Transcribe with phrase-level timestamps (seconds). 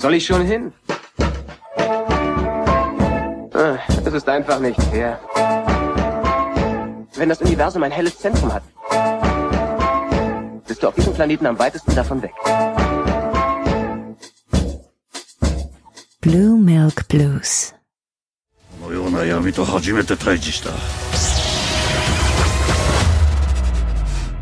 [0.00, 0.72] soll ich schon hin?
[3.54, 5.18] Ah, Es ist einfach nicht fair.
[7.16, 8.62] Wenn das Universum ein helles Zentrum hat,
[10.66, 12.32] bist du auf diesem Planeten am weitesten davon weg.
[16.20, 17.72] Blue Milk Blues.
[18.82, 20.70] このような闇と初めて対峙した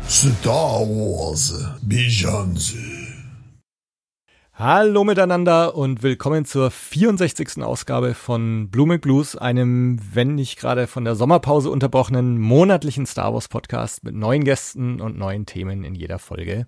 [0.07, 0.51] Star
[0.85, 1.53] Wars
[1.83, 2.98] Bijanze.
[4.62, 7.62] Hallo miteinander und willkommen zur 64.
[7.62, 13.32] Ausgabe von Blue Milk Blues, einem, wenn nicht gerade von der Sommerpause unterbrochenen, monatlichen Star
[13.32, 16.66] Wars Podcast mit neuen Gästen und neuen Themen in jeder Folge.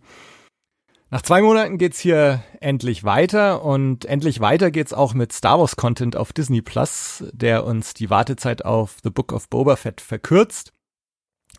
[1.10, 5.76] Nach zwei Monaten geht's hier endlich weiter und endlich weiter geht's auch mit Star Wars
[5.76, 10.72] Content auf Disney Plus, der uns die Wartezeit auf The Book of Boba Fett verkürzt.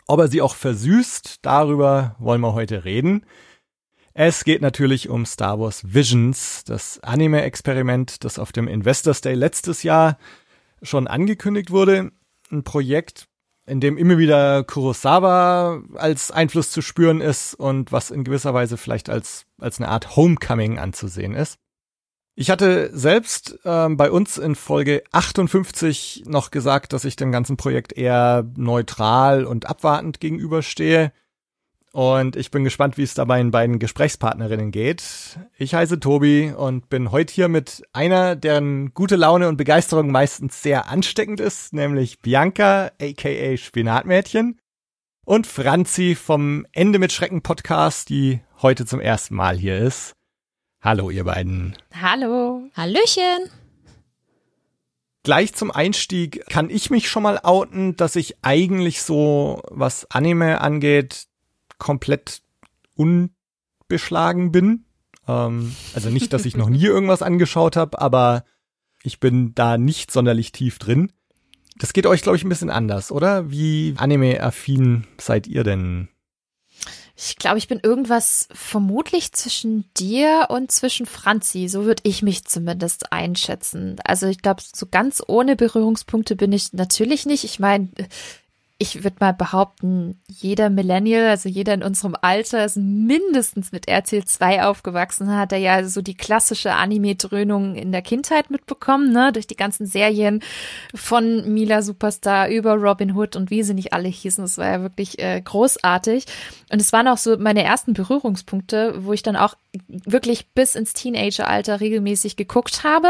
[0.07, 3.23] Ob er sie auch versüßt, darüber wollen wir heute reden.
[4.15, 9.81] Es geht natürlich um Star Wars Visions, das Anime-Experiment, das auf dem Investors Day letztes
[9.81, 10.19] Jahr
[10.83, 12.11] schon angekündigt wurde.
[12.51, 13.27] Ein Projekt,
[13.65, 18.77] in dem immer wieder Kurosawa als Einfluss zu spüren ist und was in gewisser Weise
[18.77, 21.57] vielleicht als, als eine Art Homecoming anzusehen ist.
[22.35, 27.57] Ich hatte selbst ähm, bei uns in Folge 58 noch gesagt, dass ich dem ganzen
[27.57, 31.11] Projekt eher neutral und abwartend gegenüberstehe.
[31.93, 35.37] Und ich bin gespannt, wie es da meinen beiden Gesprächspartnerinnen geht.
[35.59, 40.63] Ich heiße Tobi und bin heute hier mit einer, deren gute Laune und Begeisterung meistens
[40.63, 44.59] sehr ansteckend ist, nämlich Bianca, aka Spinatmädchen,
[45.23, 50.15] und Franzi vom Ende mit Schrecken Podcast, die heute zum ersten Mal hier ist.
[50.81, 51.77] Hallo, ihr beiden.
[52.01, 52.63] Hallo.
[52.75, 53.51] Hallöchen.
[55.21, 60.59] Gleich zum Einstieg kann ich mich schon mal outen, dass ich eigentlich so, was Anime
[60.59, 61.27] angeht,
[61.77, 62.41] komplett
[62.95, 64.85] unbeschlagen bin.
[65.27, 68.43] Ähm, also nicht, dass ich noch nie irgendwas angeschaut habe, aber
[69.03, 71.11] ich bin da nicht sonderlich tief drin.
[71.77, 73.49] Das geht euch, glaube ich, ein bisschen anders, oder?
[73.49, 76.07] Wie anime-affin seid ihr denn?
[77.15, 81.67] Ich glaube, ich bin irgendwas vermutlich zwischen dir und zwischen Franzi.
[81.67, 83.97] So würde ich mich zumindest einschätzen.
[84.03, 87.43] Also ich glaube, so ganz ohne Berührungspunkte bin ich natürlich nicht.
[87.43, 87.89] Ich meine,
[88.83, 94.25] ich würde mal behaupten, jeder Millennial, also jeder in unserem Alter, ist mindestens mit RTL
[94.25, 99.47] 2 aufgewachsen, hat er ja so die klassische Anime-Dröhnung in der Kindheit mitbekommen, ne, durch
[99.47, 100.41] die ganzen Serien
[100.93, 104.43] von Mila Superstar über Robin Hood und wie sie nicht alle hießen.
[104.43, 106.25] Das war ja wirklich äh, großartig.
[106.69, 109.55] Und es waren auch so meine ersten Berührungspunkte, wo ich dann auch
[109.87, 113.07] wirklich bis ins Teenageralter regelmäßig geguckt habe.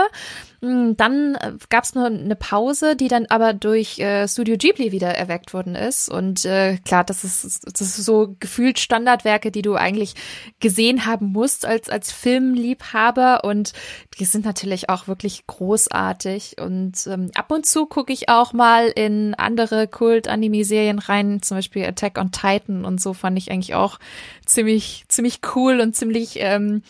[0.63, 1.38] Dann
[1.69, 5.75] gab es nur eine Pause, die dann aber durch äh, Studio Ghibli wieder erweckt worden
[5.75, 6.07] ist.
[6.07, 10.13] Und äh, klar, das ist, das ist so gefühlt Standardwerke, die du eigentlich
[10.62, 13.44] gesehen haben musst als, als Filmliebhaber.
[13.44, 13.74] Und
[14.18, 16.56] die sind natürlich auch wirklich großartig.
[16.62, 21.84] Und ähm, ab und zu gucke ich auch mal in andere Kult-Anime-Serien rein, zum Beispiel
[21.84, 24.00] Attack on Titan und so fand ich eigentlich auch
[24.45, 26.84] ziemlich, ziemlich cool und ziemlich ähm,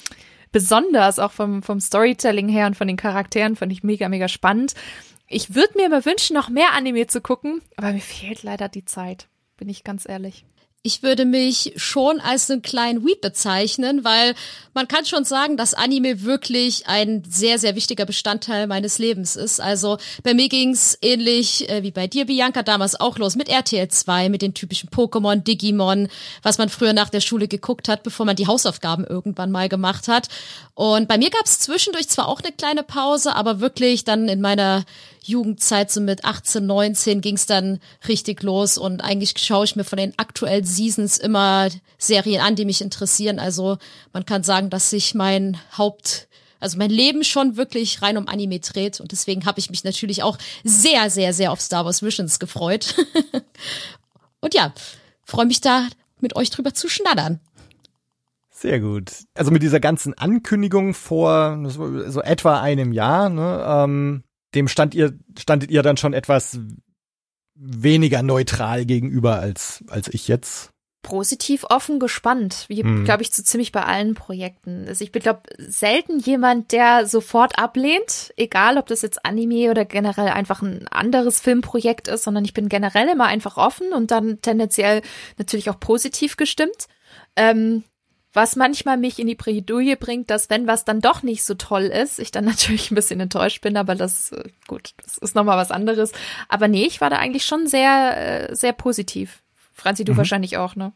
[0.54, 4.74] besonders, auch vom, vom Storytelling her und von den Charakteren, fand ich mega, mega spannend.
[5.28, 8.86] Ich würde mir immer wünschen, noch mehr Anime zu gucken, aber mir fehlt leider die
[8.86, 9.28] Zeit,
[9.58, 10.46] bin ich ganz ehrlich.
[10.86, 14.36] Ich würde mich schon als einen kleinen Weep bezeichnen, weil
[14.74, 19.62] man kann schon sagen, dass Anime wirklich ein sehr, sehr wichtiger Bestandteil meines Lebens ist.
[19.62, 23.88] Also bei mir ging's ähnlich äh, wie bei dir, Bianca, damals auch los mit RTL
[23.88, 26.10] 2, mit den typischen Pokémon, Digimon,
[26.42, 30.10] was man früher nach der Schule geguckt hat, bevor man die Hausaufgaben irgendwann mal gemacht
[30.10, 30.28] hat.
[30.76, 34.84] Und bei mir gab's zwischendurch zwar auch eine kleine Pause, aber wirklich dann in meiner
[35.24, 39.98] Jugendzeit, so mit 18, 19, ging's dann richtig los und eigentlich schaue ich mir von
[39.98, 43.40] den aktuellen Seasons immer Serien an, die mich interessieren.
[43.40, 43.78] Also
[44.12, 46.28] man kann sagen, dass sich mein Haupt,
[46.60, 50.24] also mein Leben schon wirklich rein um Anime dreht und deswegen habe ich mich natürlich
[50.24, 52.96] auch sehr, sehr, sehr auf Star Wars Visions gefreut.
[54.42, 54.74] und ja,
[55.24, 55.88] freue mich da
[56.20, 57.40] mit euch drüber zu schnattern.
[58.50, 59.12] Sehr gut.
[59.34, 64.24] Also mit dieser ganzen Ankündigung vor so etwa einem Jahr, ne, ähm,
[64.56, 66.60] dem stand ihr, standet ihr dann schon etwas
[67.56, 70.72] weniger neutral gegenüber als, als ich jetzt.
[71.04, 73.04] Positiv offen gespannt, wie, Hm.
[73.04, 74.86] glaube ich, so ziemlich bei allen Projekten.
[74.88, 79.84] Also ich bin, glaube selten jemand, der sofort ablehnt, egal ob das jetzt Anime oder
[79.84, 84.42] generell einfach ein anderes Filmprojekt ist, sondern ich bin generell immer einfach offen und dann
[84.42, 85.02] tendenziell
[85.38, 86.88] natürlich auch positiv gestimmt.
[87.36, 87.84] Ähm,
[88.34, 91.84] was manchmal mich in die Bredouille bringt, dass wenn was dann doch nicht so toll
[91.84, 95.58] ist, ich dann natürlich ein bisschen enttäuscht bin, aber das äh, gut, das ist nochmal
[95.58, 96.12] was anderes.
[96.50, 99.42] Aber nee, ich war da eigentlich schon sehr, äh, sehr positiv.
[99.74, 100.18] Franzi, du Mhm.
[100.18, 100.94] wahrscheinlich auch, ne?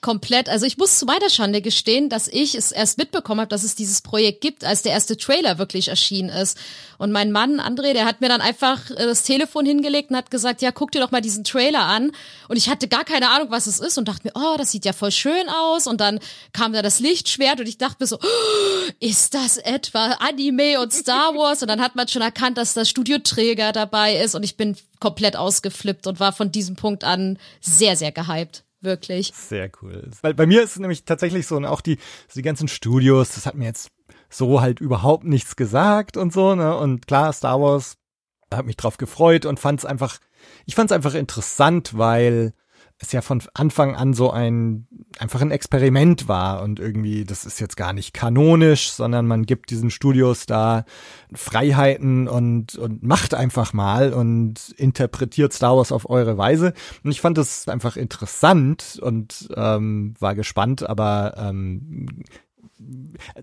[0.00, 0.48] Komplett.
[0.48, 3.74] Also ich muss zu meiner Schande gestehen, dass ich es erst mitbekommen habe, dass es
[3.74, 6.56] dieses Projekt gibt, als der erste Trailer wirklich erschienen ist.
[6.96, 10.30] Und mein Mann, André, der hat mir dann einfach äh, das Telefon hingelegt und hat
[10.30, 12.12] gesagt, ja, guck dir doch mal diesen Trailer an.
[12.48, 14.86] Und ich hatte gar keine Ahnung, was es ist und dachte mir, oh, das sieht
[14.86, 15.86] ja voll schön aus.
[15.86, 16.18] Und dann
[16.52, 20.94] kam da das Lichtschwert und ich dachte mir so, oh, ist das etwa Anime und
[20.94, 21.60] Star Wars?
[21.60, 25.36] Und dann hat man schon erkannt, dass das Studioträger dabei ist und ich bin komplett
[25.36, 28.64] ausgeflippt und war von diesem Punkt an sehr, sehr gehypt.
[28.80, 29.32] Wirklich.
[29.34, 30.10] Sehr cool.
[30.22, 31.98] Weil bei mir ist nämlich tatsächlich so, und auch die,
[32.34, 33.90] die ganzen Studios, das hat mir jetzt
[34.30, 36.76] so halt überhaupt nichts gesagt und so, ne?
[36.76, 37.96] Und klar, Star Wars,
[38.52, 40.18] hat mich drauf gefreut und fand es einfach,
[40.66, 42.52] ich fand es einfach interessant, weil
[43.02, 44.86] es ja von Anfang an so ein
[45.18, 49.70] einfach ein Experiment war und irgendwie das ist jetzt gar nicht kanonisch, sondern man gibt
[49.70, 50.84] diesen Studios da
[51.32, 56.74] Freiheiten und und macht einfach mal und interpretiert Star Wars auf eure Weise.
[57.02, 62.06] Und ich fand das einfach interessant und ähm, war gespannt, aber ähm,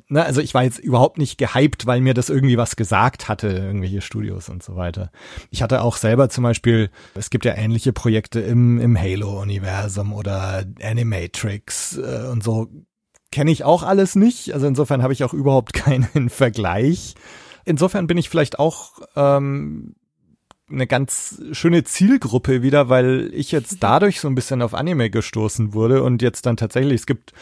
[0.07, 3.47] ne, also ich war jetzt überhaupt nicht gehypt, weil mir das irgendwie was gesagt hatte,
[3.47, 5.11] irgendwelche Studios und so weiter.
[5.51, 10.65] Ich hatte auch selber zum Beispiel, es gibt ja ähnliche Projekte im, im Halo-Universum oder
[10.81, 12.67] Animatrix äh, und so.
[13.31, 14.53] Kenne ich auch alles nicht.
[14.53, 17.15] Also insofern habe ich auch überhaupt keinen Vergleich.
[17.65, 19.95] Insofern bin ich vielleicht auch ähm,
[20.69, 25.73] eine ganz schöne Zielgruppe wieder, weil ich jetzt dadurch so ein bisschen auf Anime gestoßen
[25.73, 27.33] wurde und jetzt dann tatsächlich, es gibt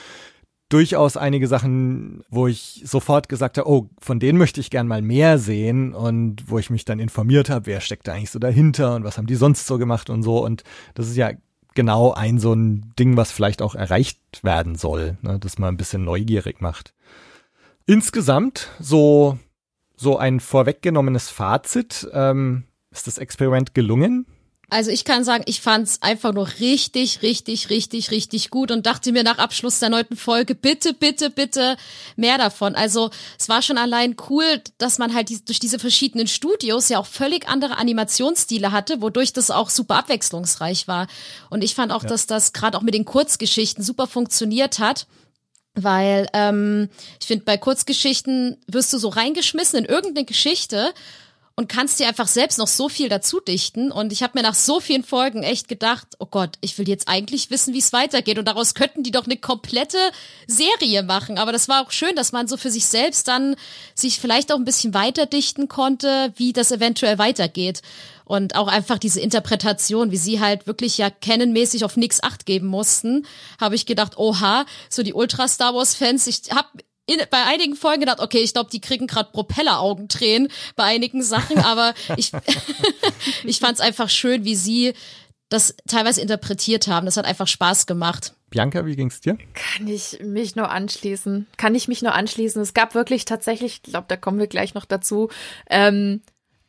[0.70, 5.02] durchaus einige Sachen, wo ich sofort gesagt habe, oh, von denen möchte ich gern mal
[5.02, 8.96] mehr sehen und wo ich mich dann informiert habe, wer steckt da eigentlich so dahinter
[8.96, 10.44] und was haben die sonst so gemacht und so.
[10.44, 10.64] Und
[10.96, 11.32] das ist ja
[11.76, 15.78] genau ein so ein Ding, was vielleicht auch erreicht werden soll, ne, dass man ein
[15.78, 16.94] bisschen neugierig macht.
[17.86, 19.38] Insgesamt so
[19.98, 22.08] so ein vorweggenommenes Fazit.
[22.12, 24.26] Ähm, ist das Experiment gelungen?
[24.70, 29.12] Also ich kann sagen, ich fand's einfach nur richtig, richtig, richtig, richtig gut und dachte
[29.12, 31.78] mir nach Abschluss der neunten Folge, bitte, bitte, bitte
[32.16, 32.76] mehr davon.
[32.76, 37.06] Also es war schon allein cool, dass man halt durch diese verschiedenen Studios ja auch
[37.06, 41.08] völlig andere Animationsstile hatte, wodurch das auch super abwechslungsreich war.
[41.50, 42.10] Und ich fand auch, ja.
[42.10, 45.06] dass das gerade auch mit den Kurzgeschichten super funktioniert hat.
[45.78, 46.90] Weil ähm,
[47.20, 50.94] ich finde, bei Kurzgeschichten wirst du so reingeschmissen in irgendeine Geschichte
[51.58, 53.90] und kannst dir einfach selbst noch so viel dazu dichten.
[53.90, 57.08] Und ich habe mir nach so vielen Folgen echt gedacht, oh Gott, ich will jetzt
[57.08, 58.38] eigentlich wissen, wie es weitergeht.
[58.38, 59.98] Und daraus könnten die doch eine komplette
[60.48, 61.38] Serie machen.
[61.38, 63.56] Aber das war auch schön, dass man so für sich selbst dann
[63.94, 67.82] sich vielleicht auch ein bisschen weiter dichten konnte, wie das eventuell weitergeht.
[68.26, 72.68] Und auch einfach diese Interpretation, wie sie halt wirklich ja kennenmäßig auf nix Acht geben
[72.68, 73.26] mussten,
[73.62, 76.68] habe ich gedacht, oha, so die Ultra Star Wars Fans, ich habe
[77.06, 81.58] in, bei einigen Folgen gedacht, okay, ich glaube, die kriegen gerade Propelleraugendrehen bei einigen Sachen,
[81.64, 82.32] aber ich,
[83.44, 84.94] ich fand es einfach schön, wie sie
[85.50, 87.06] das teilweise interpretiert haben.
[87.06, 88.34] Das hat einfach Spaß gemacht.
[88.50, 89.38] Bianca, wie ging's dir?
[89.54, 91.48] Kann ich mich nur anschließen.
[91.58, 92.62] Kann ich mich nur anschließen.
[92.62, 95.30] Es gab wirklich tatsächlich, ich glaube, da kommen wir gleich noch dazu,
[95.70, 96.22] ähm,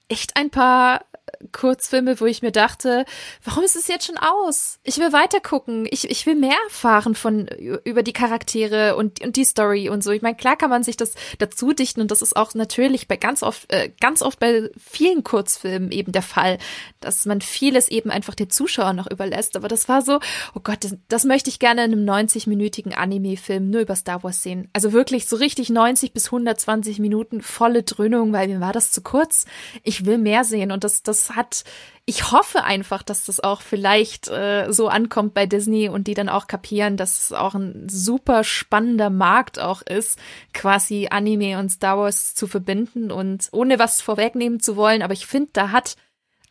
[0.08, 1.04] echt ein paar
[1.52, 3.05] Kurzfilme, wo ich mir dachte,
[3.44, 4.78] warum ist es jetzt schon aus?
[4.84, 5.87] Ich will weiter gucken.
[5.90, 10.12] Ich, ich will mehr erfahren von über die Charaktere und, und die Story und so.
[10.12, 13.17] Ich meine, klar kann man sich das dazu dichten und das ist auch natürlich bei
[13.17, 16.58] ganz oft, äh, ganz oft bei vielen Kurzfilmen eben der Fall,
[17.00, 19.56] dass man vieles eben einfach den Zuschauer noch überlässt.
[19.56, 20.20] Aber das war so,
[20.55, 24.43] oh Gott, das, das möchte ich gerne in einem 90-minütigen Anime-Film nur über Star Wars
[24.43, 24.69] sehen.
[24.72, 29.03] Also wirklich so richtig 90 bis 120 Minuten volle Dröhnung, weil mir war das zu
[29.03, 29.44] kurz.
[29.82, 31.65] Ich will mehr sehen und das, das hat,
[32.05, 36.29] ich hoffe einfach, dass das auch vielleicht äh, so ankommt bei Disney und die dann
[36.29, 40.19] auch kapieren, dass es auch ein super spannender Markt auch ist,
[40.53, 45.27] quasi Anime und Star Wars zu verbinden und ohne was vorwegnehmen zu wollen, aber ich
[45.27, 45.96] finde, da hat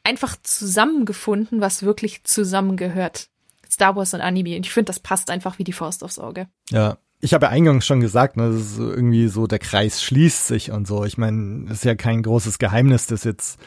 [0.04, 3.30] einfach zusammengefunden, was wirklich zusammengehört.
[3.70, 4.56] Star Wars und Anime.
[4.56, 6.48] Und ich finde, das passt einfach wie die Faust aufs Auge.
[6.70, 10.48] Ja, ich habe ja eingangs schon gesagt, ne, das ist irgendwie so, der Kreis schließt
[10.48, 11.06] sich und so.
[11.06, 13.60] Ich meine, es ist ja kein großes Geheimnis, dass jetzt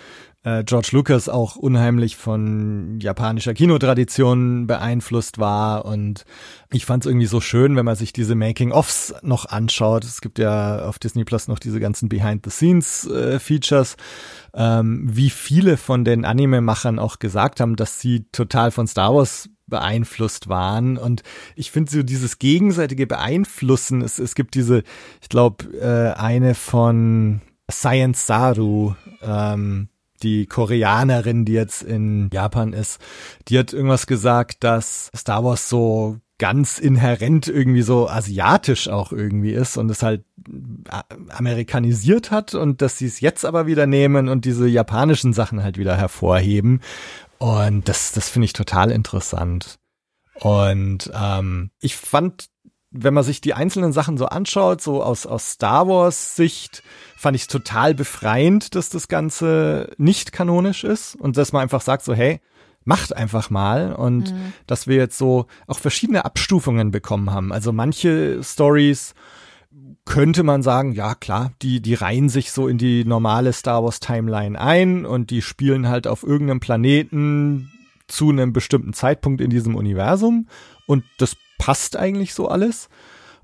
[0.45, 6.25] äh, George Lucas auch unheimlich von japanischer Kinotradition beeinflusst war und
[6.71, 10.04] ich fand es irgendwie so schön, wenn man sich diese Making-ofs noch anschaut.
[10.04, 13.97] Es gibt ja auf Disney Plus noch diese ganzen Behind-the-Scenes-Features,
[14.54, 19.14] äh, ähm, wie viele von den Anime-Machern auch gesagt haben, dass sie total von Star
[19.14, 20.97] Wars beeinflusst waren.
[20.97, 21.23] Und
[21.54, 24.83] ich finde so dieses gegenseitige Beeinflussen, es, es gibt diese,
[25.21, 27.40] ich glaube, äh, eine von
[27.71, 29.88] Science Saru, ähm,
[30.22, 33.00] die Koreanerin, die jetzt in Japan ist,
[33.48, 39.52] die hat irgendwas gesagt, dass Star Wars so ganz inhärent irgendwie so asiatisch auch irgendwie
[39.52, 40.25] ist und es halt
[40.88, 45.62] äh, amerikanisiert hat und dass sie es jetzt aber wieder nehmen und diese japanischen Sachen
[45.62, 46.80] halt wieder hervorheben.
[47.38, 49.78] Und das, das finde ich total interessant.
[50.40, 52.48] Und ähm, ich fand,
[52.90, 56.83] wenn man sich die einzelnen Sachen so anschaut, so aus, aus Star Wars Sicht,
[57.16, 61.83] fand ich es total befreiend, dass das Ganze nicht kanonisch ist und dass man einfach
[61.83, 62.40] sagt so, hey,
[62.85, 64.52] macht einfach mal und mhm.
[64.66, 67.52] dass wir jetzt so auch verschiedene Abstufungen bekommen haben.
[67.52, 69.14] Also manche Stories
[70.07, 74.00] könnte man sagen, ja klar, die, die reihen sich so in die normale Star Wars
[74.00, 77.71] Timeline ein und die spielen halt auf irgendeinem Planeten
[78.07, 80.49] zu einem bestimmten Zeitpunkt in diesem Universum
[80.87, 82.88] und das passt eigentlich so alles.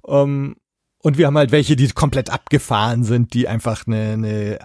[0.06, 0.56] Ähm,
[0.98, 4.58] und wir haben halt welche, die komplett abgefahren sind, die einfach eine, eine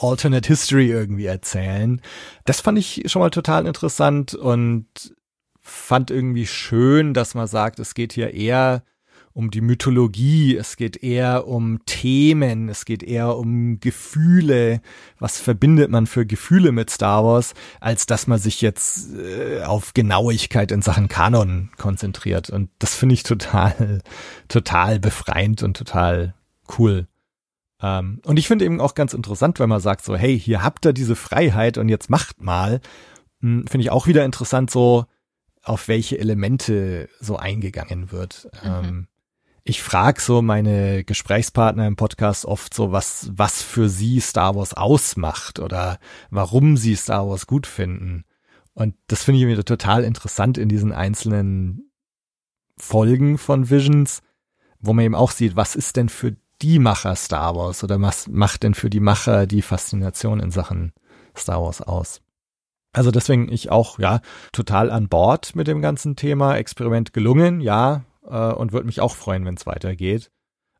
[0.00, 2.00] Alternate History irgendwie erzählen.
[2.44, 5.14] Das fand ich schon mal total interessant und
[5.60, 8.82] fand irgendwie schön, dass man sagt, es geht hier eher
[9.34, 14.80] um die Mythologie, es geht eher um Themen, es geht eher um Gefühle.
[15.18, 19.92] Was verbindet man für Gefühle mit Star Wars, als dass man sich jetzt äh, auf
[19.92, 22.48] Genauigkeit in Sachen Kanon konzentriert.
[22.48, 24.02] Und das finde ich total,
[24.48, 26.34] total befreiend und total
[26.78, 27.08] cool.
[27.82, 30.86] Ähm, und ich finde eben auch ganz interessant, wenn man sagt so, hey, hier habt
[30.86, 32.80] ihr diese Freiheit und jetzt macht mal.
[33.40, 35.06] Hm, finde ich auch wieder interessant, so
[35.64, 38.48] auf welche Elemente so eingegangen wird.
[38.62, 38.70] Mhm.
[38.70, 39.06] Ähm,
[39.64, 44.74] ich frage so meine Gesprächspartner im Podcast oft so, was, was für sie Star Wars
[44.74, 45.98] ausmacht oder
[46.30, 48.24] warum sie Star Wars gut finden.
[48.74, 51.90] Und das finde ich wieder total interessant in diesen einzelnen
[52.76, 54.20] Folgen von Visions,
[54.80, 58.28] wo man eben auch sieht, was ist denn für die Macher Star Wars oder was
[58.28, 60.92] macht denn für die Macher die Faszination in Sachen
[61.34, 62.20] Star Wars aus?
[62.92, 64.20] Also deswegen ich auch, ja,
[64.52, 66.56] total an Bord mit dem ganzen Thema.
[66.56, 70.30] Experiment gelungen, ja, äh, und würde mich auch freuen, wenn es weitergeht.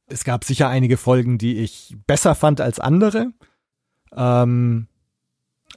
[0.07, 3.33] Es gab sicher einige Folgen, die ich besser fand als andere.
[4.15, 4.89] Ähm,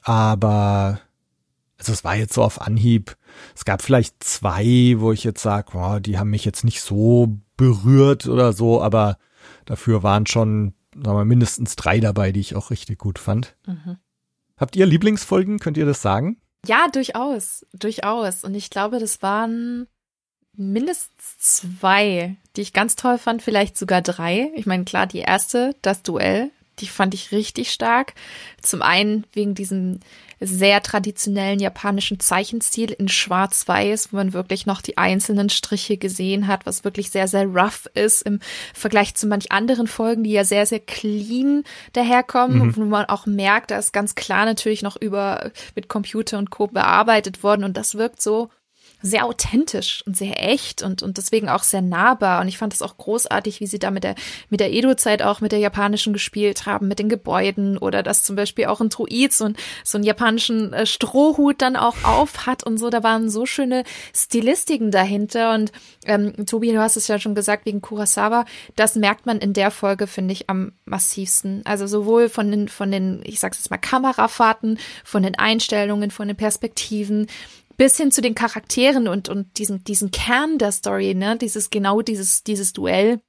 [0.02, 1.00] aber
[1.78, 3.16] also es war jetzt so auf Anhieb.
[3.54, 7.38] Es gab vielleicht zwei, wo ich jetzt sage, oh, die haben mich jetzt nicht so
[7.56, 9.16] berührt oder so, aber
[9.64, 13.56] dafür waren schon, sagen wir, mindestens drei dabei, die ich auch richtig gut fand.
[13.66, 13.98] Mhm.
[14.56, 15.60] Habt ihr Lieblingsfolgen?
[15.60, 16.40] Könnt ihr das sagen?
[16.66, 18.42] Ja, durchaus, durchaus.
[18.42, 19.86] Und ich glaube, das waren
[20.58, 24.50] mindestens zwei, die ich ganz toll fand, vielleicht sogar drei.
[24.56, 26.50] Ich meine, klar, die erste, das Duell,
[26.80, 28.14] die fand ich richtig stark.
[28.60, 30.00] Zum einen wegen diesem
[30.40, 36.64] sehr traditionellen japanischen Zeichenstil in Schwarz-Weiß, wo man wirklich noch die einzelnen Striche gesehen hat,
[36.64, 38.38] was wirklich sehr, sehr rough ist im
[38.72, 42.76] Vergleich zu manch anderen Folgen, die ja sehr, sehr clean daherkommen, mhm.
[42.76, 46.68] wo man auch merkt, da ist ganz klar natürlich noch über mit Computer und Co.
[46.68, 48.48] bearbeitet worden und das wirkt so
[49.00, 52.40] sehr authentisch und sehr echt und, und deswegen auch sehr nahbar.
[52.40, 54.16] Und ich fand es auch großartig, wie sie da mit der,
[54.50, 58.34] mit der Edo-Zeit auch mit der japanischen gespielt haben, mit den Gebäuden oder dass zum
[58.36, 62.64] Beispiel auch ein Druid so, ein, so einen japanischen äh, Strohhut dann auch auf hat
[62.64, 62.90] und so.
[62.90, 65.54] Da waren so schöne Stilistiken dahinter.
[65.54, 65.70] Und
[66.04, 69.70] ähm, Tobi, du hast es ja schon gesagt, wegen Kurosawa, das merkt man in der
[69.70, 71.62] Folge, finde ich, am massivsten.
[71.64, 76.26] Also sowohl von den, von den, ich sag's jetzt mal, Kamerafahrten, von den Einstellungen, von
[76.26, 77.28] den Perspektiven,
[77.78, 82.02] bis hin zu den Charakteren und, und diesen, diesen Kern der Story, ne, dieses, genau
[82.02, 83.20] dieses, dieses Duell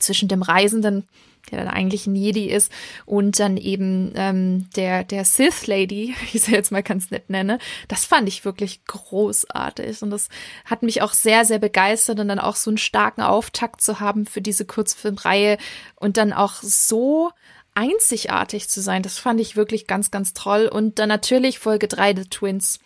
[0.00, 1.06] zwischen dem Reisenden,
[1.50, 2.72] der dann eigentlich ein Jedi ist,
[3.04, 7.28] und dann eben ähm, der, der Sith Lady, wie ich sie jetzt mal ganz nett
[7.28, 10.02] nenne, das fand ich wirklich großartig.
[10.02, 10.30] Und das
[10.64, 14.24] hat mich auch sehr, sehr begeistert und dann auch so einen starken Auftakt zu haben
[14.24, 15.58] für diese Kurzfilmreihe
[15.96, 17.30] und dann auch so
[17.74, 19.02] einzigartig zu sein.
[19.02, 20.68] Das fand ich wirklich ganz, ganz toll.
[20.72, 22.78] Und dann natürlich Folge 3 The Twins.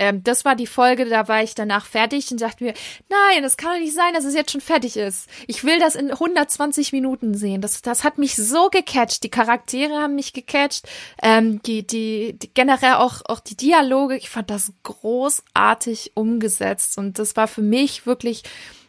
[0.00, 2.74] Ähm, das war die Folge, da war ich danach fertig und dachte mir,
[3.10, 5.28] nein, das kann doch nicht sein, dass es jetzt schon fertig ist.
[5.46, 7.60] Ich will das in 120 Minuten sehen.
[7.60, 9.22] Das, das hat mich so gecatcht.
[9.22, 10.88] Die Charaktere haben mich gecatcht.
[11.22, 14.16] Ähm, die, die, die, generell auch, auch die Dialoge.
[14.16, 18.42] Ich fand das großartig umgesetzt und das war für mich wirklich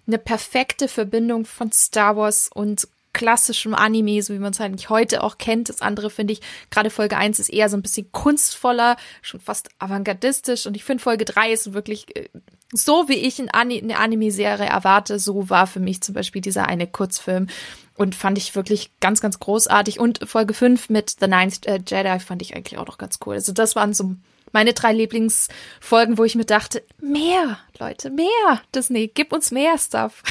[0.08, 5.24] eine perfekte Verbindung von Star Wars und klassischem Anime, so wie man es eigentlich heute
[5.24, 5.70] auch kennt.
[5.70, 9.70] Das andere finde ich, gerade Folge 1 ist eher so ein bisschen kunstvoller, schon fast
[9.80, 10.66] avantgardistisch.
[10.66, 12.30] Und ich finde Folge 3 ist wirklich äh,
[12.74, 15.20] so, wie ich eine Anime-Serie erwarte.
[15.20, 17.48] So war für mich zum Beispiel dieser eine Kurzfilm.
[17.98, 20.00] Und fand ich wirklich ganz, ganz großartig.
[20.00, 23.36] Und Folge 5 mit The Ninth äh, Jedi fand ich eigentlich auch noch ganz cool.
[23.36, 24.16] Also das waren so
[24.52, 28.62] meine drei Lieblingsfolgen, wo ich mir dachte, mehr, Leute, mehr.
[28.74, 30.24] Disney, gib uns mehr Stuff.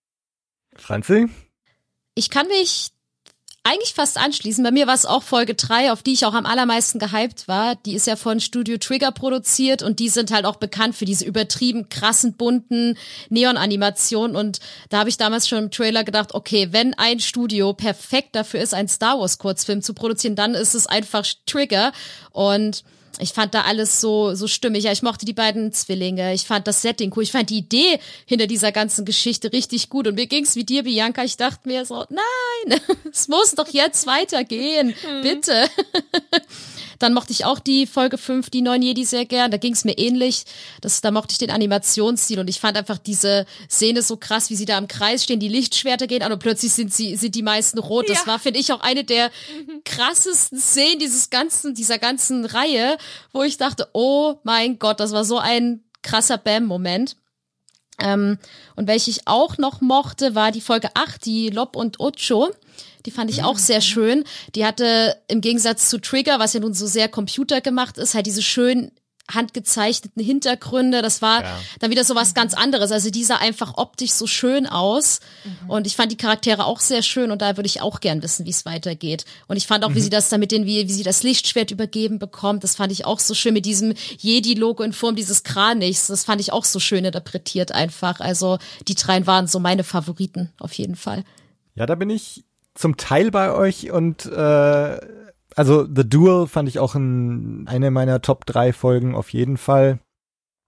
[0.76, 1.28] Franzi?
[2.14, 2.92] Ich kann mich
[3.62, 4.64] eigentlich fast anschließen.
[4.64, 7.76] Bei mir war es auch Folge 3, auf die ich auch am allermeisten gehypt war.
[7.76, 11.26] Die ist ja von Studio Trigger produziert und die sind halt auch bekannt für diese
[11.26, 12.96] übertrieben krassen, bunten
[13.28, 14.34] Neon-Animationen.
[14.34, 18.60] Und da habe ich damals schon im Trailer gedacht, okay, wenn ein Studio perfekt dafür
[18.60, 21.92] ist, einen Star Wars-Kurzfilm zu produzieren, dann ist es einfach Trigger.
[22.30, 22.82] Und
[23.18, 24.84] ich fand da alles so, so stimmig.
[24.84, 26.32] Ja, ich mochte die beiden Zwillinge.
[26.32, 27.22] Ich fand das Setting cool.
[27.22, 30.06] Ich fand die Idee hinter dieser ganzen Geschichte richtig gut.
[30.06, 31.24] Und mir ging's wie dir, Bianca.
[31.24, 32.80] Ich dachte mir so, nein,
[33.12, 34.94] es muss doch jetzt weitergehen.
[35.22, 35.68] Bitte.
[37.00, 39.50] Dann mochte ich auch die Folge 5, die neuen Jedi, sehr gern.
[39.50, 40.44] Da ging es mir ähnlich.
[40.80, 44.54] Das, da mochte ich den Animationsstil und ich fand einfach diese Szene so krass, wie
[44.56, 47.42] sie da im Kreis stehen, die Lichtschwerter gehen an und plötzlich sind sie, sind die
[47.42, 48.08] meisten rot.
[48.08, 48.26] Das Ja.
[48.28, 49.30] war, finde ich, auch eine der
[49.84, 52.96] krassesten Szenen dieses ganzen, dieser ganzen Reihe,
[53.32, 57.16] wo ich dachte, oh mein Gott, das war so ein krasser Bam-Moment.
[58.02, 58.38] Ähm,
[58.76, 62.50] und welche ich auch noch mochte, war die Folge 8, die Lob und Ocho.
[63.06, 64.24] Die fand ich auch sehr schön.
[64.54, 68.42] Die hatte im Gegensatz zu Trigger, was ja nun so sehr computergemacht ist, halt diese
[68.42, 68.92] schön
[69.34, 71.02] handgezeichneten Hintergründe.
[71.02, 71.44] Das war
[71.78, 72.92] dann wieder so was ganz anderes.
[72.92, 75.20] Also die sah einfach optisch so schön aus.
[75.68, 78.46] Und ich fand die Charaktere auch sehr schön und da würde ich auch gern wissen,
[78.46, 79.24] wie es weitergeht.
[79.46, 82.18] Und ich fand auch, wie sie das damit den, wie, wie sie das Lichtschwert übergeben
[82.18, 86.08] bekommt, das fand ich auch so schön mit diesem Jedi-Logo in Form dieses Kranichs.
[86.08, 88.20] Das fand ich auch so schön interpretiert einfach.
[88.20, 91.24] Also die drei waren so meine Favoriten auf jeden Fall.
[91.74, 94.98] Ja, da bin ich zum Teil bei euch und äh,
[95.56, 99.98] also The Duel fand ich auch ein, eine meiner Top drei Folgen auf jeden Fall.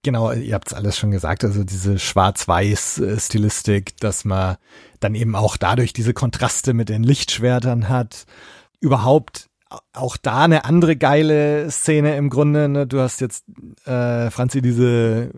[0.05, 4.57] Genau, ihr habt's alles schon gesagt, also diese Schwarz-Weiß-Stilistik, dass man
[4.99, 8.27] dann eben auch dadurch diese Kontraste mit den Lichtschwertern hat.
[8.81, 9.49] Überhaupt
[9.93, 12.69] auch da eine andere geile Szene im Grunde.
[12.69, 12.87] Ne?
[12.87, 13.45] Du hast jetzt,
[13.85, 15.31] äh, Franzi, diese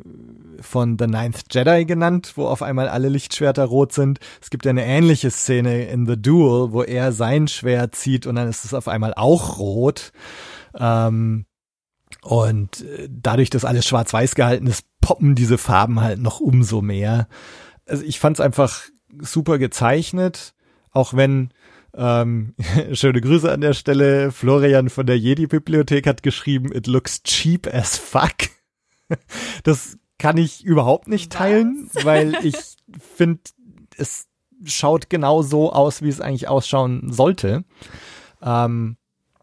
[0.60, 4.18] von The Ninth Jedi genannt, wo auf einmal alle Lichtschwerter rot sind.
[4.40, 8.36] Es gibt ja eine ähnliche Szene in The Duel, wo er sein Schwert zieht und
[8.36, 10.12] dann ist es auf einmal auch rot.
[10.78, 11.46] Ähm,
[12.22, 17.28] und äh, dadurch, dass alles schwarz-weiß gehalten ist, poppen diese Farben halt noch umso mehr.
[17.86, 18.82] Also ich fand es einfach
[19.20, 20.54] super gezeichnet,
[20.90, 21.50] auch wenn
[21.96, 22.54] ähm,
[22.92, 24.32] schöne Grüße an der Stelle.
[24.32, 28.34] Florian von der Jedi-Bibliothek hat geschrieben, it looks cheap as fuck.
[29.64, 32.56] Das kann ich überhaupt nicht teilen, weil ich
[33.16, 33.40] finde,
[33.96, 34.26] es
[34.64, 37.64] schaut genau so aus, wie es eigentlich ausschauen sollte.
[38.42, 38.96] Ähm,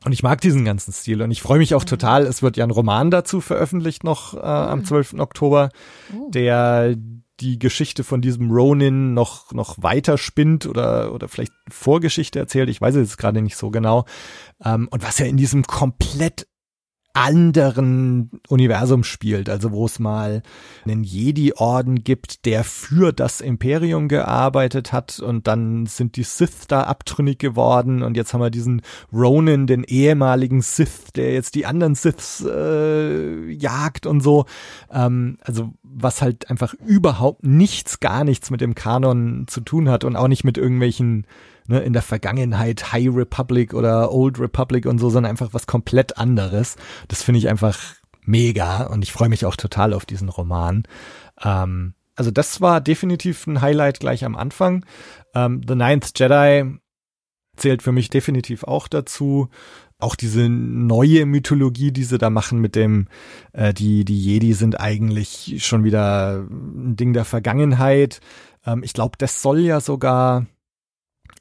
[0.03, 2.23] und ich mag diesen ganzen Stil und ich freue mich auch total.
[2.23, 5.15] Es wird ja ein Roman dazu veröffentlicht noch äh, am 12.
[5.19, 5.69] Oktober,
[6.29, 6.95] der
[7.39, 12.69] die Geschichte von diesem Ronin noch, noch weiter spinnt oder, oder vielleicht Vorgeschichte erzählt.
[12.69, 14.05] Ich weiß es jetzt gerade nicht so genau.
[14.63, 16.47] Ähm, und was ja in diesem komplett
[17.13, 20.41] anderen Universum spielt, also wo es mal
[20.85, 26.83] einen Jedi-Orden gibt, der für das Imperium gearbeitet hat und dann sind die Sith da
[26.83, 31.95] abtrünnig geworden und jetzt haben wir diesen Ronin, den ehemaligen Sith, der jetzt die anderen
[31.95, 34.45] Siths äh, jagt und so.
[34.91, 40.03] Ähm, also was halt einfach überhaupt nichts, gar nichts mit dem Kanon zu tun hat
[40.03, 41.25] und auch nicht mit irgendwelchen
[41.71, 46.17] ne, in der Vergangenheit High Republic oder Old Republic und so, sondern einfach was komplett
[46.17, 46.75] anderes.
[47.07, 47.79] Das finde ich einfach
[48.23, 50.83] mega und ich freue mich auch total auf diesen Roman.
[51.43, 54.85] Ähm, also das war definitiv ein Highlight gleich am Anfang.
[55.33, 56.77] Ähm, The Ninth Jedi
[57.55, 59.49] zählt für mich definitiv auch dazu.
[59.97, 63.07] Auch diese neue Mythologie, die sie da machen mit dem,
[63.53, 68.19] äh, die, die Jedi sind eigentlich schon wieder ein Ding der Vergangenheit.
[68.65, 70.47] Ähm, ich glaube, das soll ja sogar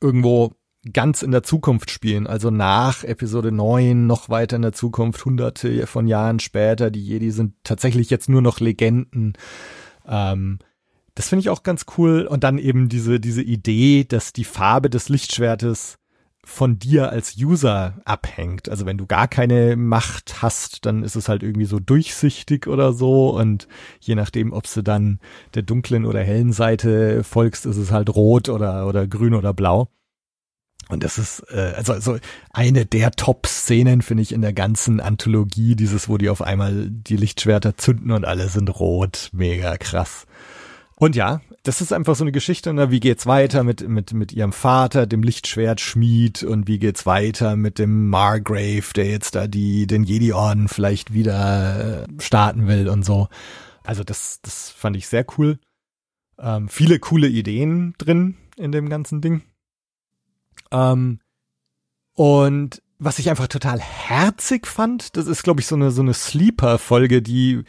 [0.00, 0.54] irgendwo
[0.92, 5.86] ganz in der Zukunft spielen, also nach Episode 9 noch weiter in der Zukunft, hunderte
[5.86, 6.90] von Jahren später.
[6.90, 9.34] Die Jedi sind tatsächlich jetzt nur noch Legenden.
[10.06, 10.58] Ähm,
[11.14, 12.26] das finde ich auch ganz cool.
[12.26, 15.98] Und dann eben diese, diese Idee, dass die Farbe des Lichtschwertes
[16.50, 18.68] von dir als User abhängt.
[18.68, 22.92] Also wenn du gar keine Macht hast, dann ist es halt irgendwie so durchsichtig oder
[22.92, 23.30] so.
[23.30, 23.68] Und
[24.00, 25.20] je nachdem, ob du dann
[25.54, 29.88] der dunklen oder hellen Seite folgst, ist es halt rot oder, oder grün oder blau.
[30.88, 32.18] Und das ist äh, also, also
[32.52, 37.16] eine der Top-Szenen, finde ich, in der ganzen Anthologie, dieses, wo die auf einmal die
[37.16, 39.30] Lichtschwerter zünden und alle sind rot.
[39.32, 40.26] Mega krass.
[41.00, 42.90] Und ja, das ist einfach so eine Geschichte, ne?
[42.90, 47.78] wie geht's weiter mit, mit, mit ihrem Vater, dem Lichtschwertschmied und wie geht's weiter mit
[47.78, 53.28] dem Margrave, der jetzt da die, den Jedi-Orden vielleicht wieder äh, starten will und so.
[53.82, 55.58] Also das, das fand ich sehr cool.
[56.38, 59.40] Ähm, viele coole Ideen drin in dem ganzen Ding.
[60.70, 61.20] Ähm,
[62.12, 66.12] und was ich einfach total herzig fand, das ist, glaube ich, so eine, so eine
[66.12, 67.64] Sleeper-Folge, die,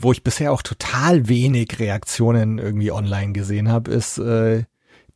[0.00, 4.64] wo ich bisher auch total wenig Reaktionen irgendwie online gesehen habe, ist äh,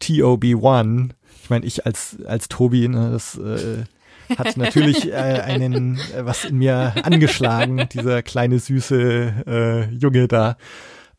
[0.03, 1.11] TOB1.
[1.43, 3.85] Ich meine, ich als, als Tobi, ne, das äh,
[4.37, 10.57] hat natürlich äh, einen, äh, was in mir angeschlagen, dieser kleine süße äh, Junge da.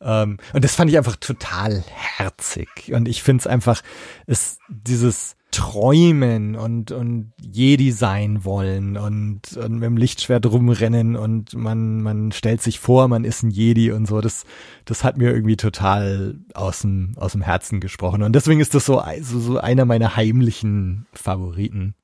[0.02, 2.70] Ähm, und das fand ich einfach total herzig.
[2.94, 3.82] Und ich finde es einfach,
[4.28, 11.54] ist dieses träumen und, und Jedi sein wollen und, und mit dem Lichtschwert rumrennen und
[11.54, 14.20] man, man stellt sich vor, man ist ein Jedi und so.
[14.20, 14.44] Das,
[14.84, 18.22] das hat mir irgendwie total aus dem, aus dem Herzen gesprochen.
[18.22, 21.96] Und deswegen ist das so, so, so einer meiner heimlichen Favoriten.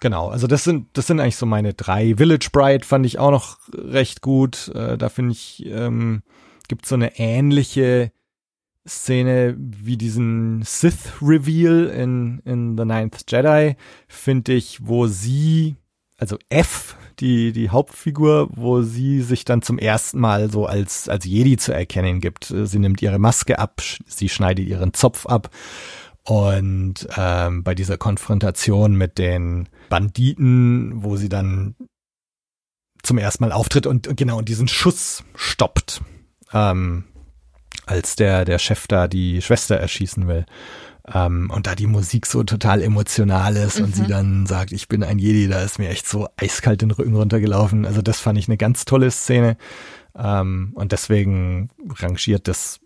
[0.00, 2.16] Genau, also das sind, das sind eigentlich so meine drei.
[2.16, 4.68] Village Bride fand ich auch noch recht gut.
[4.74, 6.22] Äh, da finde ich, ähm,
[6.68, 8.12] gibt so eine ähnliche
[8.88, 13.76] Szene wie diesen Sith-Reveal in, in The Ninth Jedi,
[14.08, 15.76] finde ich, wo sie,
[16.16, 21.24] also F, die, die Hauptfigur, wo sie sich dann zum ersten Mal so als, als
[21.24, 22.44] Jedi zu erkennen gibt.
[22.44, 25.50] Sie nimmt ihre Maske ab, sie schneidet ihren Zopf ab
[26.24, 31.74] und ähm, bei dieser Konfrontation mit den Banditen, wo sie dann
[33.02, 36.02] zum ersten Mal auftritt und genau und diesen Schuss stoppt.
[36.52, 37.04] Ähm,
[37.88, 40.44] als der, der Chef da die Schwester erschießen will.
[41.12, 43.84] Ähm, und da die Musik so total emotional ist mhm.
[43.84, 44.08] und sie mhm.
[44.08, 47.86] dann sagt, ich bin ein Jedi, da ist mir echt so eiskalt den Rücken runtergelaufen.
[47.86, 49.56] Also das fand ich eine ganz tolle Szene.
[50.14, 52.80] Ähm, und deswegen rangiert das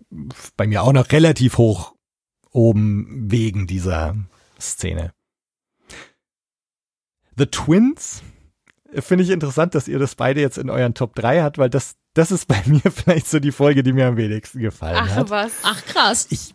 [0.57, 1.95] bei mir auch noch relativ hoch
[2.51, 4.15] oben wegen dieser
[4.61, 5.13] Szene.
[7.37, 8.23] The Twins
[8.99, 11.97] finde ich interessant, dass ihr das beide jetzt in euren Top 3 habt, weil das
[12.15, 15.27] das ist bei mir vielleicht so die Folge, die mir am wenigsten gefallen Ach, hat.
[15.27, 15.53] Ach was.
[15.63, 16.27] Ach krass.
[16.31, 16.55] Ich,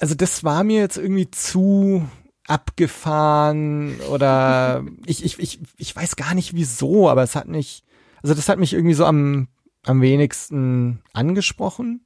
[0.00, 2.08] also das war mir jetzt irgendwie zu
[2.46, 7.84] abgefahren oder ich, ich, ich, ich weiß gar nicht wieso, aber es hat mich,
[8.22, 9.48] also das hat mich irgendwie so am,
[9.84, 12.04] am wenigsten angesprochen,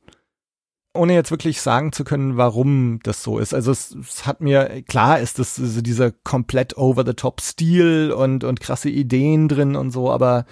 [0.96, 3.54] ohne jetzt wirklich sagen zu können, warum das so ist.
[3.54, 8.90] Also es, es hat mir, klar ist das so dieser komplett over-the-top-Stil und, und krasse
[8.90, 10.46] Ideen drin und so, aber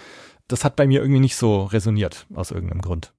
[0.49, 3.13] das hat bei mir irgendwie nicht so resoniert, aus irgendeinem Grund.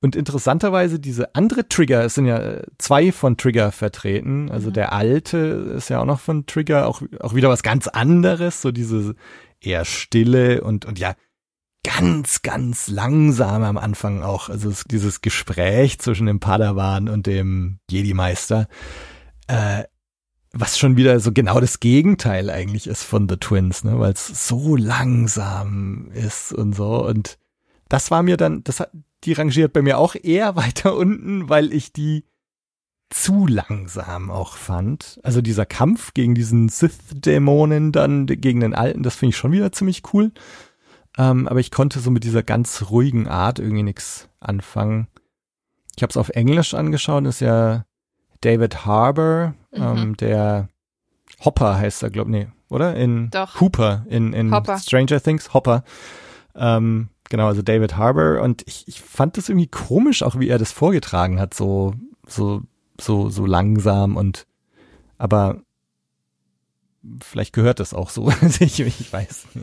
[0.00, 4.74] Und interessanterweise diese andere Trigger, es sind ja äh, zwei von Trigger vertreten, also mhm.
[4.74, 5.38] der alte
[5.76, 9.16] ist ja auch noch von Trigger, auch, auch wieder was ganz anderes, so diese
[9.60, 11.14] eher stille und, und ja,
[11.84, 18.68] ganz, ganz langsam am Anfang auch, also dieses Gespräch zwischen dem Padawan und dem Jedi-Meister,
[19.46, 19.84] äh,
[20.52, 24.48] was schon wieder so genau das Gegenteil eigentlich ist von The Twins, ne, weil es
[24.48, 27.38] so langsam ist und so und
[27.88, 28.90] das war mir dann, das hat,
[29.24, 32.24] die rangiert bei mir auch eher weiter unten, weil ich die
[33.10, 35.18] zu langsam auch fand.
[35.22, 39.72] Also dieser Kampf gegen diesen Sith-Dämonen dann, gegen den Alten, das finde ich schon wieder
[39.72, 40.32] ziemlich cool.
[41.18, 45.08] Ähm, aber ich konnte so mit dieser ganz ruhigen Art irgendwie nichts anfangen.
[45.96, 47.84] Ich habe es auf Englisch angeschaut, ist ja
[48.40, 49.82] David Harbour, mhm.
[49.82, 50.68] ähm, der
[51.44, 52.94] Hopper heißt er, glaube ich, nee, oder?
[52.94, 53.60] In Doch.
[53.60, 55.82] Hooper in, in Stranger Things, Hopper.
[56.54, 58.40] Ähm, genau, also David Harbour.
[58.40, 61.94] Und ich, ich fand das irgendwie komisch, auch wie er das vorgetragen hat, so,
[62.26, 62.62] so,
[63.00, 64.46] so, so langsam und
[65.18, 65.62] aber
[67.20, 68.30] vielleicht gehört das auch so.
[68.60, 69.48] ich, ich weiß.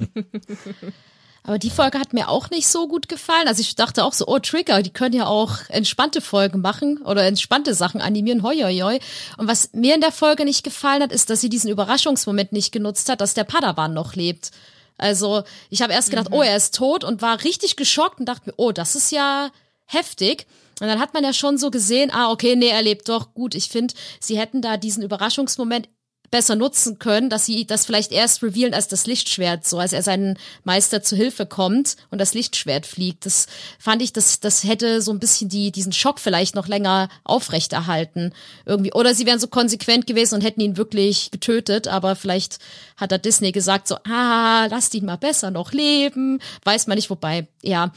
[1.47, 3.47] Aber die Folge hat mir auch nicht so gut gefallen.
[3.47, 7.23] Also ich dachte auch so, oh Trigger, die können ja auch entspannte Folgen machen oder
[7.23, 8.99] entspannte Sachen animieren, hoi, hoi, hoi.
[9.37, 12.71] Und was mir in der Folge nicht gefallen hat, ist, dass sie diesen Überraschungsmoment nicht
[12.71, 14.51] genutzt hat, dass der Padawan noch lebt.
[14.97, 16.35] Also ich habe erst gedacht, mhm.
[16.35, 19.51] oh, er ist tot und war richtig geschockt und dachte mir, oh, das ist ja
[19.85, 20.47] heftig.
[20.81, 23.55] Und dann hat man ja schon so gesehen, ah, okay, nee, er lebt doch gut.
[23.55, 25.87] Ich finde, sie hätten da diesen Überraschungsmoment
[26.31, 30.03] besser nutzen können, dass sie das vielleicht erst revealen als das Lichtschwert, so als er
[30.03, 33.25] seinen Meister zu Hilfe kommt und das Lichtschwert fliegt.
[33.25, 33.47] Das
[33.79, 38.33] fand ich, das, das hätte so ein bisschen die, diesen Schock vielleicht noch länger aufrechterhalten.
[38.65, 38.93] Irgendwie.
[38.93, 42.59] Oder sie wären so konsequent gewesen und hätten ihn wirklich getötet, aber vielleicht
[42.97, 46.39] hat da Disney gesagt so, ah, lasst ihn mal besser noch leben.
[46.63, 47.91] Weiß man nicht, wobei, ja,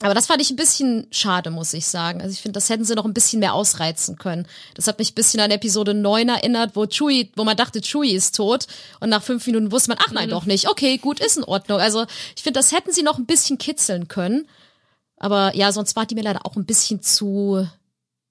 [0.00, 2.20] aber das fand ich ein bisschen schade, muss ich sagen.
[2.20, 4.46] Also ich finde, das hätten sie noch ein bisschen mehr ausreizen können.
[4.74, 8.12] Das hat mich ein bisschen an Episode 9 erinnert, wo Chewie, wo man dachte, Chewie
[8.12, 8.68] ist tot
[9.00, 10.32] und nach fünf Minuten wusste man, ach nein, mhm.
[10.32, 10.68] doch nicht.
[10.68, 11.80] Okay, gut, ist in Ordnung.
[11.80, 12.06] Also
[12.36, 14.46] ich finde, das hätten sie noch ein bisschen kitzeln können.
[15.16, 17.66] Aber ja, sonst war die mir leider auch ein bisschen zu,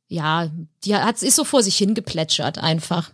[0.07, 0.49] ja,
[0.85, 3.11] die hat, ist so vor sich hingeplätschert einfach.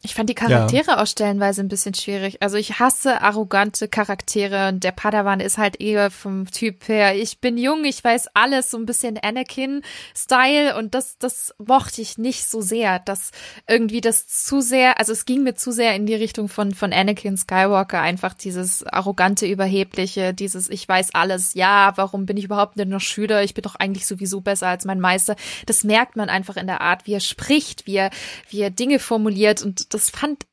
[0.00, 1.02] Ich fand die Charaktere ja.
[1.02, 2.40] auch stellenweise ein bisschen schwierig.
[2.40, 7.16] Also ich hasse arrogante Charaktere und der Padawan ist halt eher vom Typ her.
[7.16, 12.16] Ich bin jung, ich weiß alles, so ein bisschen Anakin-Style und das, das mochte ich
[12.16, 13.32] nicht so sehr, dass
[13.66, 16.92] irgendwie das zu sehr, also es ging mir zu sehr in die Richtung von, von
[16.92, 22.76] Anakin Skywalker, einfach dieses arrogante, überhebliche, dieses ich weiß alles, ja, warum bin ich überhaupt
[22.76, 23.42] nicht noch Schüler?
[23.42, 25.34] Ich bin doch eigentlich sowieso besser als mein Meister.
[25.66, 28.10] Das merkt man einfach in der Art, wie er spricht, wie er,
[28.48, 30.44] wie er Dinge formuliert und das fand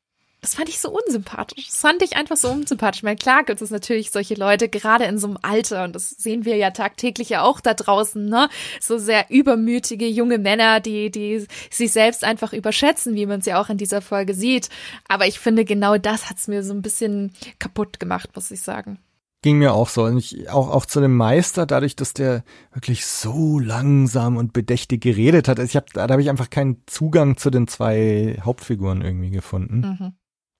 [0.46, 1.66] das fand ich so unsympathisch.
[1.66, 3.00] Das fand ich einfach so unsympathisch.
[3.00, 6.10] Ich meine, klar gibt es natürlich solche Leute, gerade in so einem Alter, und das
[6.10, 8.48] sehen wir ja tagtäglich ja auch da draußen, ne?
[8.80, 13.60] So sehr übermütige junge Männer, die, die sich selbst einfach überschätzen, wie man es ja
[13.60, 14.68] auch in dieser Folge sieht.
[15.08, 19.00] Aber ich finde, genau das hat's mir so ein bisschen kaputt gemacht, muss ich sagen.
[19.46, 20.02] Ging mir auch so.
[20.02, 25.00] Und ich, auch, auch zu dem Meister, dadurch, dass der wirklich so langsam und bedächtig
[25.00, 25.60] geredet hat.
[25.60, 29.82] Also ich hab, da habe ich einfach keinen Zugang zu den zwei Hauptfiguren irgendwie gefunden.
[30.00, 30.12] Mhm.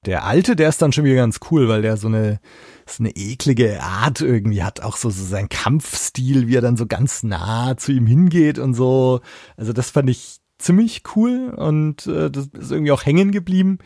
[0.04, 2.38] Der alte, der ist dann schon wieder ganz cool, weil der so eine,
[2.86, 6.86] so eine eklige Art irgendwie hat, auch so, so sein Kampfstil, wie er dann so
[6.86, 9.18] ganz nah zu ihm hingeht und so.
[9.56, 13.78] Also das fand ich ziemlich cool und äh, das ist irgendwie auch hängen geblieben.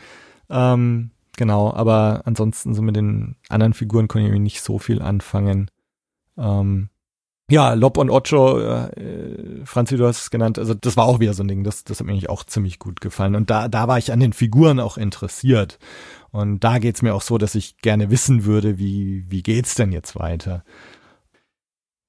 [0.51, 5.71] Ähm, genau, aber ansonsten so mit den anderen Figuren konnte ich nicht so viel anfangen.
[6.37, 6.91] Ähm,
[7.51, 11.33] ja, Lob und Ocho, äh, Franzi, du hast es genannt, also das war auch wieder
[11.33, 13.37] so ein Ding, das, das hat mir eigentlich auch ziemlich gut gefallen.
[13.37, 15.79] Und da, da war ich an den Figuren auch interessiert.
[16.31, 19.93] Und da geht's mir auch so, dass ich gerne wissen würde, wie, wie geht's denn
[19.93, 20.63] jetzt weiter?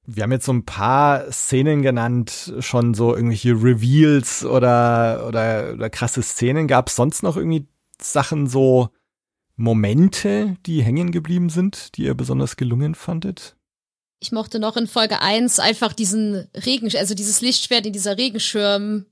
[0.06, 5.90] Wir haben jetzt so ein paar Szenen genannt, schon so irgendwelche Reveals oder, oder, oder
[5.90, 6.68] krasse Szenen.
[6.68, 7.66] Gab es sonst noch irgendwie
[8.02, 8.90] Sachen, so
[9.62, 13.56] Momente, die hängen geblieben sind, die ihr besonders gelungen fandet?
[14.20, 19.06] Ich mochte noch in Folge 1 einfach diesen Regen, also dieses Lichtschwert in dieser Regenschirm.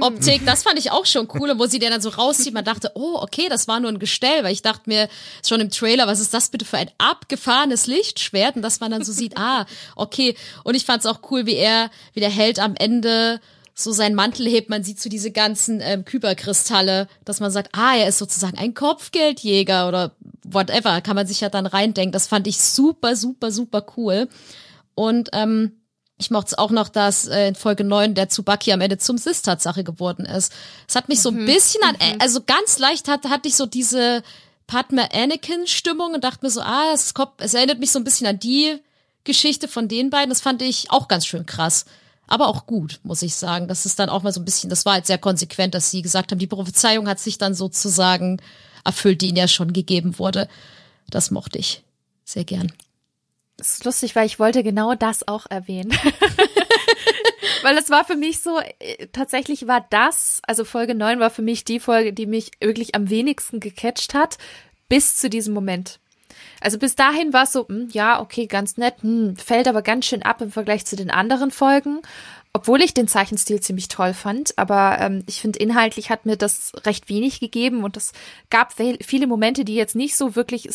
[0.00, 2.52] Optik, das fand ich auch schon cool, wo sie den dann so rauszieht.
[2.52, 5.08] Man dachte, oh, okay, das war nur ein Gestell, weil ich dachte mir
[5.46, 8.56] schon im Trailer, was ist das bitte für ein abgefahrenes Lichtschwert?
[8.56, 10.34] Und dass man dann so sieht, ah, okay.
[10.64, 13.40] Und ich fand es auch cool, wie er, wie der Held am Ende
[13.78, 14.70] so seinen Mantel hebt.
[14.70, 18.74] Man sieht so diese ganzen ähm, Kyberkristalle, dass man sagt, ah, er ist sozusagen ein
[18.74, 20.12] Kopfgeldjäger oder
[20.44, 21.00] whatever.
[21.00, 22.12] Kann man sich ja dann reindenken.
[22.12, 24.28] Das fand ich super, super, super cool.
[24.94, 25.72] Und ähm,
[26.18, 29.16] ich mochte es auch noch, dass äh, in Folge 9 der Tsubaki am Ende zum
[29.16, 30.52] Sis-Tatsache geworden ist.
[30.88, 33.66] Es hat mich so ein bisschen an, äh, also ganz leicht hat, hatte ich so
[33.66, 34.24] diese
[34.66, 38.26] Padme Anakin-Stimmung und dachte mir so, ah, es, kommt, es erinnert mich so ein bisschen
[38.26, 38.76] an die
[39.22, 40.30] Geschichte von den beiden.
[40.30, 41.84] Das fand ich auch ganz schön krass.
[42.28, 43.68] Aber auch gut, muss ich sagen.
[43.68, 46.02] Das ist dann auch mal so ein bisschen, das war halt sehr konsequent, dass sie
[46.02, 48.40] gesagt haben, die Prophezeiung hat sich dann sozusagen
[48.84, 50.48] erfüllt, die ihnen ja schon gegeben wurde.
[51.10, 51.82] Das mochte ich
[52.24, 52.72] sehr gern.
[53.56, 55.90] Das ist lustig, weil ich wollte genau das auch erwähnen.
[57.62, 61.42] weil es war für mich so, äh, tatsächlich war das, also Folge 9 war für
[61.42, 64.38] mich die Folge, die mich wirklich am wenigsten gecatcht hat,
[64.88, 65.98] bis zu diesem Moment.
[66.60, 70.06] Also bis dahin war es so, hm, ja, okay, ganz nett, hm, fällt aber ganz
[70.06, 72.00] schön ab im Vergleich zu den anderen Folgen.
[72.52, 76.72] Obwohl ich den Zeichenstil ziemlich toll fand, aber ähm, ich finde, inhaltlich hat mir das
[76.84, 78.12] recht wenig gegeben und es
[78.50, 80.68] gab viele Momente, die jetzt nicht so wirklich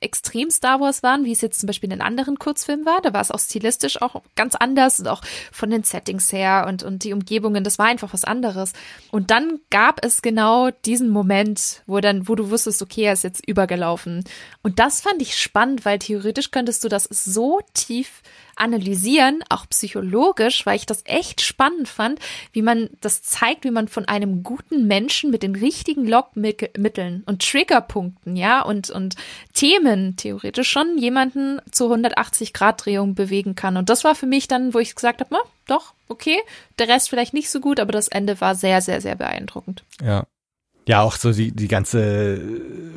[0.00, 3.00] extrem Star Wars waren, wie es jetzt zum Beispiel in den anderen Kurzfilmen war.
[3.00, 6.82] Da war es auch stilistisch auch ganz anders und auch von den Settings her und,
[6.82, 8.72] und die Umgebungen, das war einfach was anderes.
[9.10, 13.24] Und dann gab es genau diesen Moment, wo dann, wo du wusstest, okay, er ist
[13.24, 14.24] jetzt übergelaufen.
[14.62, 18.22] Und das fand ich spannend, weil theoretisch könntest du das so tief
[18.60, 22.20] analysieren, auch psychologisch, weil ich das echt spannend fand,
[22.52, 27.42] wie man das zeigt, wie man von einem guten Menschen mit den richtigen Lockmitteln und
[27.42, 29.16] Triggerpunkten, ja, und, und
[29.54, 33.76] Themen theoretisch schon jemanden zu 180 Grad Drehung bewegen kann.
[33.76, 36.38] Und das war für mich dann, wo ich gesagt habe, doch, okay,
[36.78, 39.84] der Rest vielleicht nicht so gut, aber das Ende war sehr, sehr, sehr beeindruckend.
[40.02, 40.26] Ja.
[40.88, 42.40] Ja, auch so die, die ganze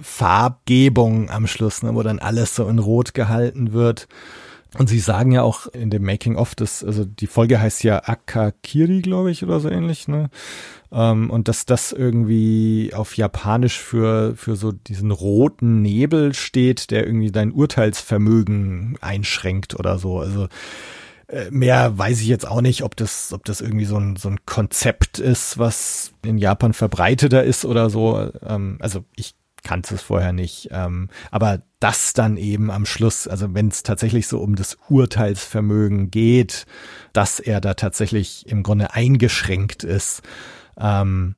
[0.01, 4.07] Farbgebung am Schluss, ne, wo dann alles so in Rot gehalten wird.
[4.77, 8.03] Und sie sagen ja auch in dem Making of, das, also die Folge heißt ja
[8.05, 10.29] Akakiri, glaube ich, oder so ähnlich, ne?
[10.93, 17.05] Ähm, und dass das irgendwie auf Japanisch für, für so diesen roten Nebel steht, der
[17.05, 20.19] irgendwie dein Urteilsvermögen einschränkt oder so.
[20.19, 20.47] Also
[21.27, 24.29] äh, mehr weiß ich jetzt auch nicht, ob das, ob das irgendwie so ein, so
[24.29, 28.31] ein Konzept ist, was in Japan verbreiteter ist oder so.
[28.45, 30.69] Ähm, also ich kannte es vorher nicht.
[30.71, 36.11] Ähm, aber das dann eben am Schluss, also wenn es tatsächlich so um das Urteilsvermögen
[36.11, 36.65] geht,
[37.11, 40.21] dass er da tatsächlich im Grunde eingeschränkt ist.
[40.77, 41.35] Ähm,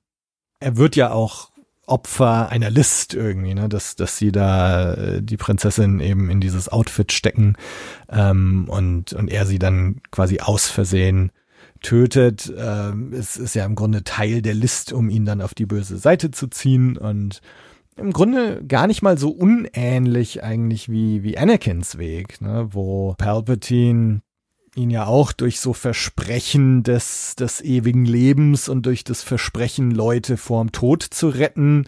[0.59, 1.49] er wird ja auch
[1.85, 6.69] Opfer einer List irgendwie, ne, dass, dass sie da äh, die Prinzessin eben in dieses
[6.69, 7.55] Outfit stecken
[8.09, 11.31] ähm, und, und er sie dann quasi aus Versehen
[11.81, 12.51] tötet.
[12.57, 15.97] Ähm, es ist ja im Grunde Teil der List, um ihn dann auf die böse
[15.97, 17.41] Seite zu ziehen und
[17.97, 24.21] im Grunde gar nicht mal so unähnlich eigentlich wie, wie Anakins Weg, ne, wo Palpatine
[24.75, 30.37] ihn ja auch durch so Versprechen des, des ewigen Lebens und durch das Versprechen, Leute
[30.37, 31.87] vorm Tod zu retten,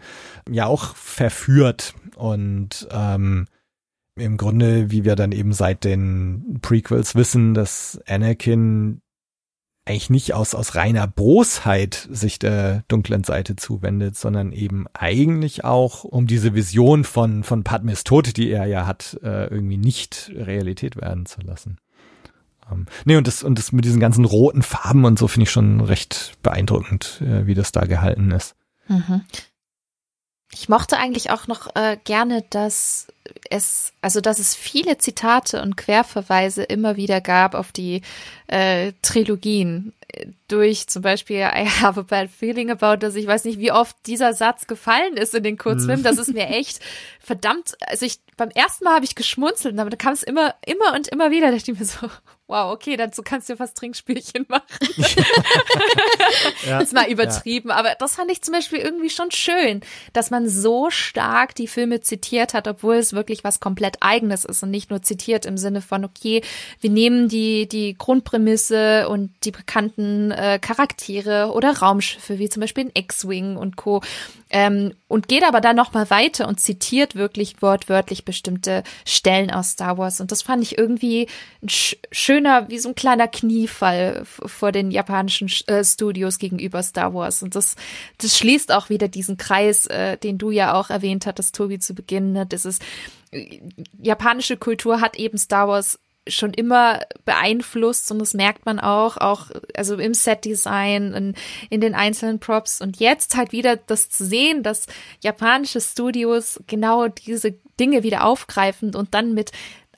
[0.50, 1.96] ja auch verführt.
[2.16, 3.48] Und ähm,
[4.16, 9.02] im Grunde, wie wir dann eben seit den Prequels wissen, dass Anakin
[9.86, 16.04] eigentlich nicht aus, aus reiner Bosheit sich der dunklen Seite zuwendet, sondern eben eigentlich auch,
[16.04, 20.96] um diese Vision von, von Padmes Tod, die er ja hat, äh, irgendwie nicht Realität
[20.96, 21.78] werden zu lassen.
[22.72, 25.52] Ähm, nee, und das, und das mit diesen ganzen roten Farben und so finde ich
[25.52, 28.56] schon recht beeindruckend, äh, wie das da gehalten ist.
[28.88, 29.22] Mhm.
[30.52, 33.08] Ich mochte eigentlich auch noch äh, gerne, dass
[33.50, 38.02] es, also dass es viele Zitate und Querverweise immer wieder gab auf die
[38.48, 39.94] äh, Trilogien.
[40.48, 43.16] Durch zum Beispiel I have a bad feeling about this.
[43.16, 46.04] Ich weiß nicht, wie oft dieser Satz gefallen ist in den Kurzfilmen.
[46.04, 46.80] Das ist mir echt
[47.20, 47.76] verdammt.
[47.88, 51.08] Also ich beim ersten Mal habe ich geschmunzelt, aber da kam es immer, immer und
[51.08, 51.48] immer wieder.
[51.48, 52.08] Da dachte ich mir so,
[52.48, 54.66] wow, okay, dazu kannst du ja fast Trinkspielchen machen.
[56.68, 57.76] ja, ist mal übertrieben, ja.
[57.76, 59.82] aber das fand ich zum Beispiel irgendwie schon schön,
[60.14, 64.62] dass man so stark die Filme zitiert hat, obwohl es wirklich was komplett eigenes ist
[64.64, 66.42] und nicht nur zitiert im Sinne von, okay,
[66.82, 72.86] wir nehmen die, die Grundprämisse und die bekannten äh, Charaktere oder Raumschiffe, wie zum Beispiel
[72.86, 74.02] in X-Wing und Co.
[74.52, 79.98] Ähm, und geht aber dann nochmal weiter und zitiert wirklich wortwörtlich bestimmte Stellen aus Star
[79.98, 80.22] Wars.
[80.22, 81.28] Und das fand ich irgendwie
[81.64, 81.70] ein
[82.36, 87.44] schöner, wie so ein kleiner Kniefall vor den japanischen äh, Studios gegenüber Star Wars.
[87.44, 87.76] Und das,
[88.18, 91.94] das schließt auch wieder diesen Kreis, äh, den du ja auch erwähnt hattest, Tobi, zu
[91.94, 92.34] Beginn.
[92.34, 92.46] Ne?
[92.46, 92.82] Das ist,
[93.32, 93.62] äh,
[94.02, 99.52] japanische Kultur hat eben Star Wars schon immer beeinflusst und das merkt man auch, auch
[99.76, 101.36] also im Set-Design, in,
[101.70, 104.88] in den einzelnen Props und jetzt halt wieder das zu sehen, dass
[105.22, 109.52] japanische Studios genau diese Dinge wieder aufgreifen und dann mit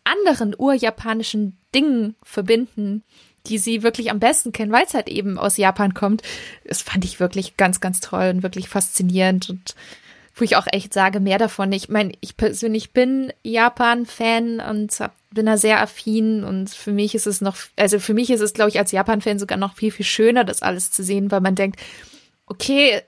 [0.04, 3.04] anderen urjapanischen Dingen verbinden,
[3.48, 6.22] die sie wirklich am besten kennen, weil es halt eben aus Japan kommt.
[6.66, 9.76] Das fand ich wirklich ganz, ganz toll und wirklich faszinierend und
[10.36, 11.72] wo ich auch echt sage, mehr davon.
[11.72, 14.96] Ich meine, ich persönlich bin Japan-Fan und
[15.32, 18.54] bin da sehr affin und für mich ist es noch, also für mich ist es,
[18.54, 21.56] glaube ich, als Japan-Fan sogar noch viel, viel schöner, das alles zu sehen, weil man
[21.56, 21.80] denkt,
[22.46, 23.02] okay,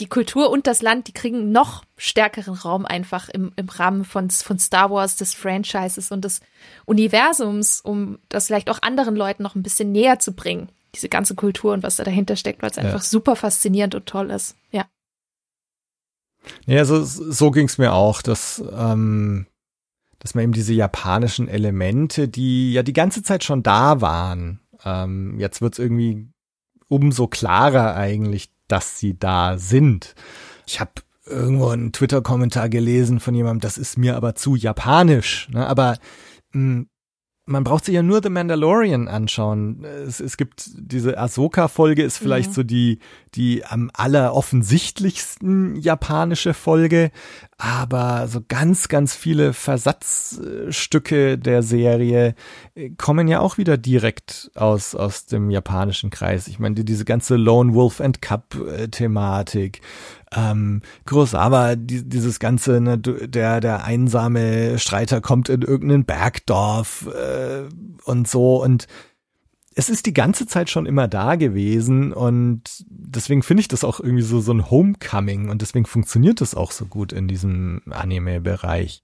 [0.00, 4.28] die Kultur und das Land, die kriegen noch stärkeren Raum einfach im, im Rahmen von,
[4.30, 6.40] von Star Wars, des Franchises und des
[6.84, 10.68] Universums, um das vielleicht auch anderen Leuten noch ein bisschen näher zu bringen.
[10.94, 12.82] Diese ganze Kultur und was da dahinter steckt, weil es ja.
[12.82, 14.56] einfach super faszinierend und toll ist.
[14.70, 14.86] Ja.
[16.66, 19.46] Ja, so, so ging es mir auch, dass, ähm,
[20.18, 25.38] dass man eben diese japanischen Elemente, die ja die ganze Zeit schon da waren, ähm,
[25.38, 26.28] jetzt wird's irgendwie
[26.88, 30.14] umso klarer eigentlich, dass sie da sind.
[30.66, 30.92] Ich habe
[31.26, 35.48] irgendwo einen Twitter-Kommentar gelesen von jemandem, das ist mir aber zu japanisch.
[35.50, 35.66] Ne?
[35.66, 35.96] Aber
[36.52, 36.88] mh, hm,
[37.46, 39.84] man braucht sich ja nur The Mandalorian anschauen.
[39.84, 42.54] Es, es gibt diese Ahsoka-Folge ist vielleicht mhm.
[42.54, 43.00] so die,
[43.34, 47.10] die am alleroffensichtlichsten japanische Folge,
[47.58, 52.34] aber so ganz, ganz viele Versatzstücke der Serie
[52.74, 56.48] äh, kommen ja auch wieder direkt aus, aus dem japanischen Kreis.
[56.48, 58.88] Ich meine, diese ganze Lone Wolf and Cup äh,
[60.34, 67.64] ähm, Kurosawa, die, dieses ganze, ne, der, der einsame Streiter kommt in irgendein Bergdorf äh,
[68.04, 68.86] und so und
[69.76, 73.98] es ist die ganze Zeit schon immer da gewesen und deswegen finde ich das auch
[73.98, 79.02] irgendwie so, so ein Homecoming und deswegen funktioniert das auch so gut in diesem Anime-Bereich.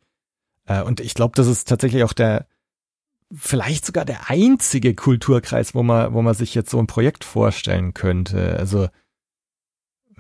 [0.67, 2.47] Äh, und ich glaube, das ist tatsächlich auch der,
[3.33, 7.93] vielleicht sogar der einzige Kulturkreis, wo man, wo man sich jetzt so ein Projekt vorstellen
[7.95, 8.57] könnte.
[8.57, 8.89] Also,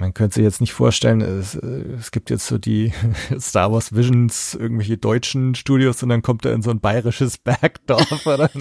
[0.00, 2.92] man könnte sich jetzt nicht vorstellen, es, es gibt jetzt so die
[3.38, 8.26] Star Wars Visions, irgendwelche deutschen Studios und dann kommt er in so ein bayerisches Bergdorf.
[8.26, 8.50] Oder?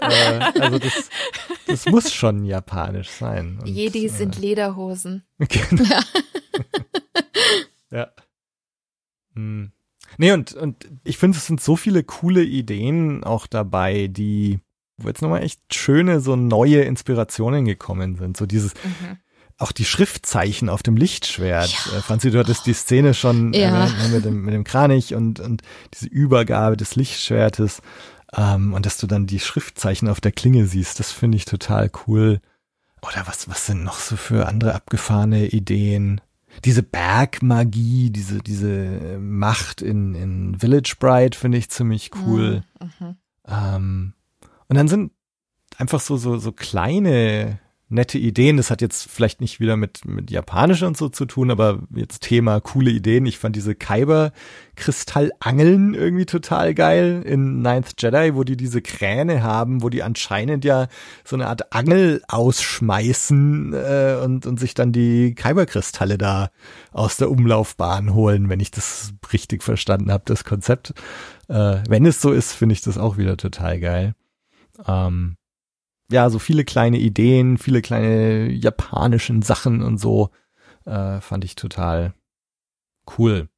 [0.00, 1.10] äh, also das,
[1.66, 3.58] das muss schon japanisch sein.
[3.60, 5.24] Und, Jedi sind äh, Lederhosen.
[5.38, 5.84] Genau.
[5.84, 6.02] Ja.
[7.90, 8.10] ja.
[9.34, 9.72] Hm.
[10.16, 14.60] Nee, und, und ich finde, es sind so viele coole Ideen auch dabei, die,
[14.96, 18.36] wo jetzt nochmal echt schöne, so neue Inspirationen gekommen sind.
[18.36, 19.18] So dieses, mhm
[19.60, 21.68] auch die Schriftzeichen auf dem Lichtschwert.
[21.68, 21.98] Ja.
[21.98, 23.86] Äh, Franzi, du hattest die Szene schon ja.
[23.86, 25.62] ne, mit, dem, mit dem Kranich und, und
[25.94, 27.82] diese Übergabe des Lichtschwertes.
[28.34, 31.90] Ähm, und dass du dann die Schriftzeichen auf der Klinge siehst, das finde ich total
[32.06, 32.40] cool.
[33.02, 36.20] Oder was, was sind noch so für andere abgefahrene Ideen?
[36.64, 42.62] Diese Bergmagie, diese, diese Macht in, in Village Bride finde ich ziemlich cool.
[42.80, 43.06] Mhm.
[43.06, 43.16] mhm.
[43.46, 44.12] Ähm,
[44.68, 45.12] und dann sind
[45.76, 47.58] einfach so, so, so kleine
[47.90, 48.56] nette Ideen.
[48.56, 52.22] Das hat jetzt vielleicht nicht wieder mit, mit Japanisch und so zu tun, aber jetzt
[52.22, 53.26] Thema coole Ideen.
[53.26, 59.82] Ich fand diese Kyber-Kristallangeln irgendwie total geil in Ninth Jedi, wo die diese Kräne haben,
[59.82, 60.86] wo die anscheinend ja
[61.24, 66.50] so eine Art Angel ausschmeißen äh, und, und sich dann die Kyberkristalle da
[66.92, 70.94] aus der Umlaufbahn holen, wenn ich das richtig verstanden habe, das Konzept.
[71.48, 74.14] Äh, wenn es so ist, finde ich das auch wieder total geil.
[74.86, 75.36] Ähm,
[76.10, 80.30] ja, so viele kleine Ideen, viele kleine japanischen Sachen und so,
[80.84, 82.14] äh, fand ich total
[83.18, 83.48] cool.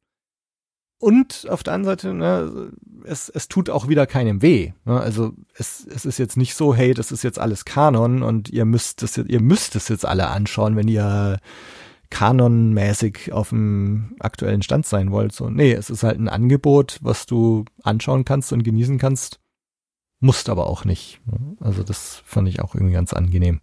[0.99, 2.71] Und auf der anderen Seite, ne,
[3.05, 4.73] es, es tut auch wieder keinem weh.
[4.85, 5.01] Ne?
[5.01, 8.65] Also es, es ist jetzt nicht so, hey, das ist jetzt alles Kanon und ihr
[8.65, 11.39] müsst es, ihr müsst es jetzt alle anschauen, wenn ihr
[12.11, 15.33] kanonmäßig auf dem aktuellen Stand sein wollt.
[15.33, 19.41] So, nee, es ist halt ein Angebot, was du anschauen kannst und genießen kannst,
[20.23, 21.21] musst aber auch nicht.
[21.27, 21.57] Ne?
[21.61, 23.61] Also das fand ich auch irgendwie ganz angenehm.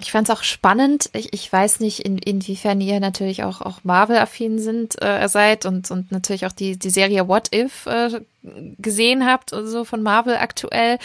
[0.00, 1.10] Ich fand es auch spannend.
[1.12, 5.90] Ich, ich weiß nicht, in, inwiefern ihr natürlich auch, auch Marvel-affin sind, äh, seid und,
[5.90, 10.36] und natürlich auch die, die Serie What If äh, gesehen habt und so von Marvel
[10.36, 10.98] aktuell.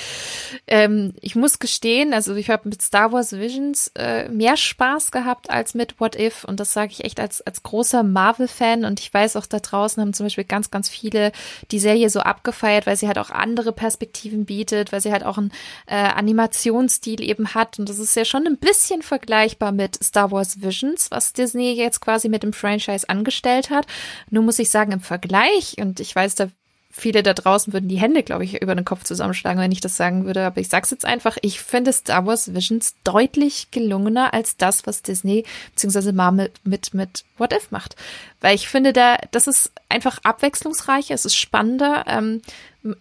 [0.68, 5.50] Ähm, ich muss gestehen, also ich habe mit Star Wars Visions äh, mehr Spaß gehabt
[5.50, 9.14] als mit What If und das sage ich echt als, als großer Marvel-Fan und ich
[9.14, 11.34] weiß auch da draußen haben zum Beispiel ganz, ganz viele
[11.72, 15.38] die Serie so abgefeiert, weil sie halt auch andere Perspektiven bietet, weil sie halt auch
[15.38, 15.52] einen
[15.88, 20.62] äh, Animationsstil eben hat und das ist ja schon ein bisschen vergleichbar mit Star Wars
[20.62, 23.88] Visions, was Disney jetzt quasi mit dem Franchise angestellt hat.
[24.30, 26.48] Nur muss ich sagen, im Vergleich und ich weiß, da
[26.98, 29.98] viele da draußen würden die Hände, glaube ich, über den Kopf zusammenschlagen, wenn ich das
[29.98, 30.46] sagen würde.
[30.46, 35.02] Aber ich sag's jetzt einfach, ich finde Star Wars Visions deutlich gelungener als das, was
[35.02, 35.44] Disney
[35.76, 36.14] bzw.
[36.14, 37.98] Marvel mit, mit What If macht.
[38.40, 42.06] Weil ich finde, da, das ist einfach abwechslungsreicher, es ist spannender.
[42.08, 42.42] Ähm,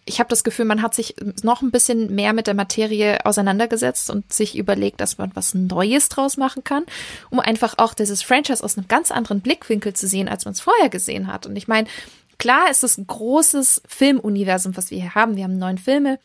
[0.06, 1.14] ich habe das Gefühl, man hat sich
[1.44, 6.08] noch ein bisschen mehr mit der Materie auseinandergesetzt und sich überlegt, dass man was Neues
[6.08, 6.84] draus machen kann,
[7.30, 10.60] um einfach auch dieses Franchise aus einem ganz anderen Blickwinkel zu sehen, als man es
[10.60, 11.46] vorher gesehen hat.
[11.46, 11.86] Und ich meine,
[12.38, 15.36] Klar ist es ein großes Filmuniversum, was wir hier haben.
[15.36, 16.18] Wir haben neun Filme,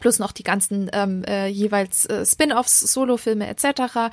[0.00, 4.12] plus noch die ganzen ähm, äh, jeweils äh, Spin-offs, Solo-Filme etc.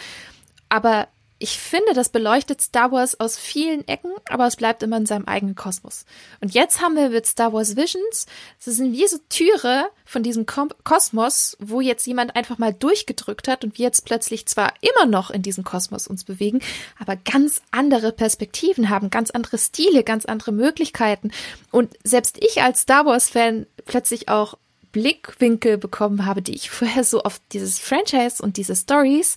[0.70, 1.08] Aber
[1.44, 5.26] ich finde, das beleuchtet Star Wars aus vielen Ecken, aber es bleibt immer in seinem
[5.26, 6.06] eigenen Kosmos.
[6.40, 8.28] Und jetzt haben wir mit Star Wars Visions,
[8.64, 13.50] das sind wie so Türe von diesem Kom Kosmos, wo jetzt jemand einfach mal durchgedrückt
[13.50, 16.62] hat und wir jetzt plötzlich zwar immer noch in diesem Kosmos uns bewegen,
[16.98, 21.32] aber ganz andere Perspektiven haben, ganz andere Stile, ganz andere Möglichkeiten.
[21.72, 24.58] Und selbst ich als Star Wars-Fan plötzlich auch
[24.94, 29.36] Blickwinkel bekommen habe, die ich vorher so auf dieses Franchise und diese Stories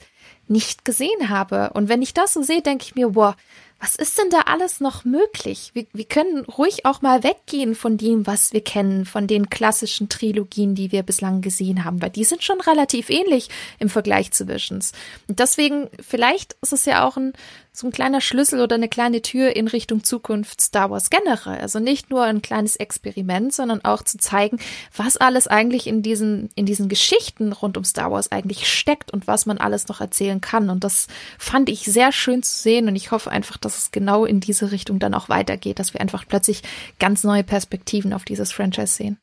[0.48, 1.70] nicht gesehen habe.
[1.74, 3.34] Und wenn ich das so sehe, denke ich mir, wow,
[3.78, 5.70] was ist denn da alles noch möglich?
[5.74, 10.08] Wir, wir können ruhig auch mal weggehen von dem, was wir kennen, von den klassischen
[10.08, 14.48] Trilogien, die wir bislang gesehen haben, weil die sind schon relativ ähnlich im Vergleich zu
[14.48, 14.92] Visions.
[15.28, 17.34] Und deswegen, vielleicht ist es ja auch ein,
[17.76, 21.58] so ein kleiner Schlüssel oder eine kleine Tür in Richtung Zukunft Star Wars generell.
[21.58, 24.58] Also nicht nur ein kleines Experiment, sondern auch zu zeigen,
[24.96, 29.26] was alles eigentlich in diesen, in diesen Geschichten rund um Star Wars eigentlich steckt und
[29.26, 30.70] was man alles noch erzählen kann.
[30.70, 31.08] Und das
[31.38, 34.72] fand ich sehr schön zu sehen und ich hoffe einfach, dass es genau in diese
[34.72, 36.62] Richtung dann auch weitergeht, dass wir einfach plötzlich
[36.98, 39.18] ganz neue Perspektiven auf dieses Franchise sehen.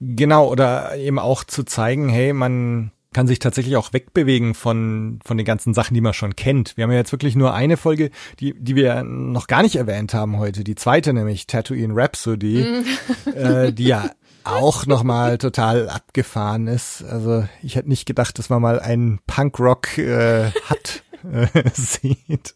[0.00, 5.36] Genau, oder eben auch zu zeigen, hey, man kann sich tatsächlich auch wegbewegen von, von
[5.36, 6.76] den ganzen Sachen, die man schon kennt.
[6.76, 10.14] Wir haben ja jetzt wirklich nur eine Folge, die, die wir noch gar nicht erwähnt
[10.14, 10.62] haben heute.
[10.62, 13.28] Die zweite, nämlich Tatooine Rhapsody, mm.
[13.36, 14.10] äh, die ja
[14.44, 17.02] auch nochmal total abgefahren ist.
[17.02, 22.54] Also ich hätte nicht gedacht, dass man mal einen Punkrock äh, hat äh, sieht.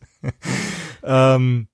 [1.03, 1.69] ähm,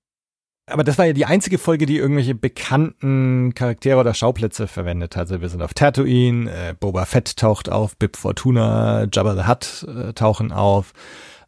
[0.70, 5.22] aber das war ja die einzige Folge, die irgendwelche bekannten Charaktere oder Schauplätze verwendet hat.
[5.22, 9.86] Also wir sind auf Tatooine, äh, Boba Fett taucht auf, Bib Fortuna, Jabba the Hutt
[9.88, 10.92] äh, tauchen auf.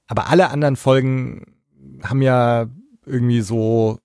[0.06, 1.54] Aber alle anderen Folgen
[2.02, 2.66] haben ja
[3.06, 3.98] irgendwie so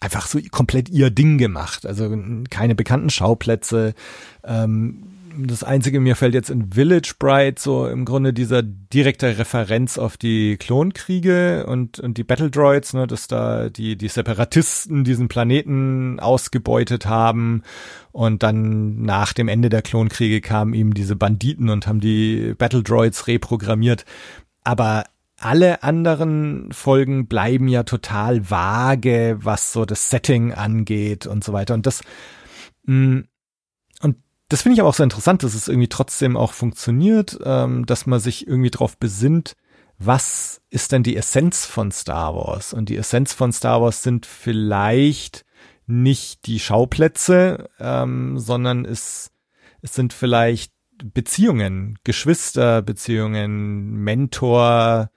[0.00, 1.86] einfach so komplett ihr Ding gemacht.
[1.86, 2.14] Also
[2.50, 3.94] keine bekannten Schauplätze.
[4.44, 9.98] Ähm, das einzige, mir fällt jetzt in Village Bride so im Grunde dieser direkte Referenz
[9.98, 15.28] auf die Klonkriege und, und die Battle Droids, ne, dass da die, die Separatisten diesen
[15.28, 17.62] Planeten ausgebeutet haben
[18.12, 22.82] und dann nach dem Ende der Klonkriege kamen ihm diese Banditen und haben die Battle
[22.82, 24.04] Droids reprogrammiert.
[24.64, 25.04] Aber
[25.38, 31.74] alle anderen Folgen bleiben ja total vage, was so das Setting angeht und so weiter.
[31.74, 32.02] Und das,
[32.84, 33.24] mh, mm,
[34.52, 38.04] das finde ich aber auch so interessant, dass es irgendwie trotzdem auch funktioniert, ähm, dass
[38.04, 39.56] man sich irgendwie drauf besinnt,
[39.98, 42.74] was ist denn die Essenz von Star Wars?
[42.74, 45.46] Und die Essenz von Star Wars sind vielleicht
[45.86, 49.30] nicht die Schauplätze, ähm, sondern es,
[49.80, 55.10] es sind vielleicht Beziehungen, Geschwisterbeziehungen, Mentor,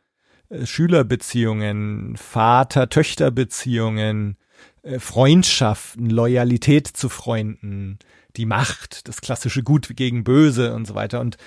[0.48, 4.38] äh, Schülerbeziehungen, Vater-Töchter-Beziehungen,
[4.84, 8.00] äh, Freundschaften, Loyalität zu Freunden,
[8.38, 11.20] die Macht, das klassische Gut gegen Böse und so weiter.
[11.22, 11.38] Und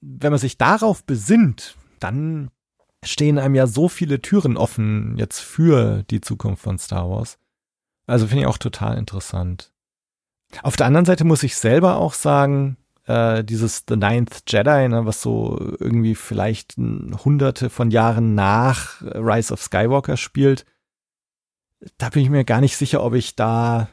[0.00, 2.50] wenn man sich darauf besinnt, dann
[3.04, 7.38] stehen einem ja so viele Türen offen jetzt für die Zukunft von Star Wars.
[8.06, 9.72] Also finde ich auch total interessant.
[10.62, 12.76] Auf der anderen Seite muss ich selber auch sagen,
[13.06, 19.52] äh, dieses The Ninth Jedi, ne, was so irgendwie vielleicht hunderte von Jahren nach Rise
[19.52, 20.64] of Skywalker spielt.
[21.98, 23.88] Da bin ich mir gar nicht sicher, ob ich da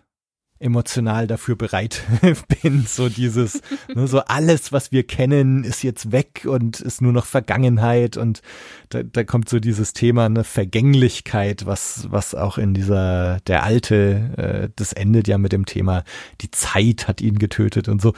[0.60, 2.04] emotional dafür bereit
[2.62, 2.86] bin.
[2.88, 3.62] So dieses,
[3.94, 8.42] ne, so alles, was wir kennen, ist jetzt weg und ist nur noch Vergangenheit und
[8.90, 14.32] da, da kommt so dieses Thema eine Vergänglichkeit, was was auch in dieser der alte,
[14.38, 16.04] äh, das endet ja mit dem Thema,
[16.42, 18.14] die Zeit hat ihn getötet und so.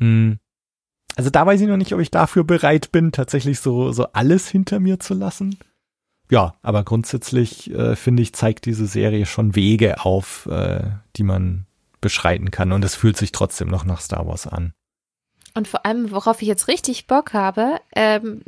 [0.00, 0.38] Hm.
[1.16, 4.48] Also da weiß ich noch nicht, ob ich dafür bereit bin, tatsächlich so so alles
[4.48, 5.56] hinter mir zu lassen
[6.30, 10.82] ja, aber grundsätzlich äh, finde ich, zeigt diese Serie schon Wege auf, äh,
[11.16, 11.65] die man
[12.06, 12.70] beschreiten kann.
[12.70, 14.72] Und es fühlt sich trotzdem noch nach Star Wars an.
[15.54, 18.42] Und vor allem, worauf ich jetzt richtig Bock habe, ähm,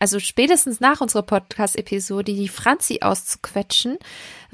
[0.00, 3.98] also spätestens nach unserer Podcast-Episode, die Franzi auszuquetschen,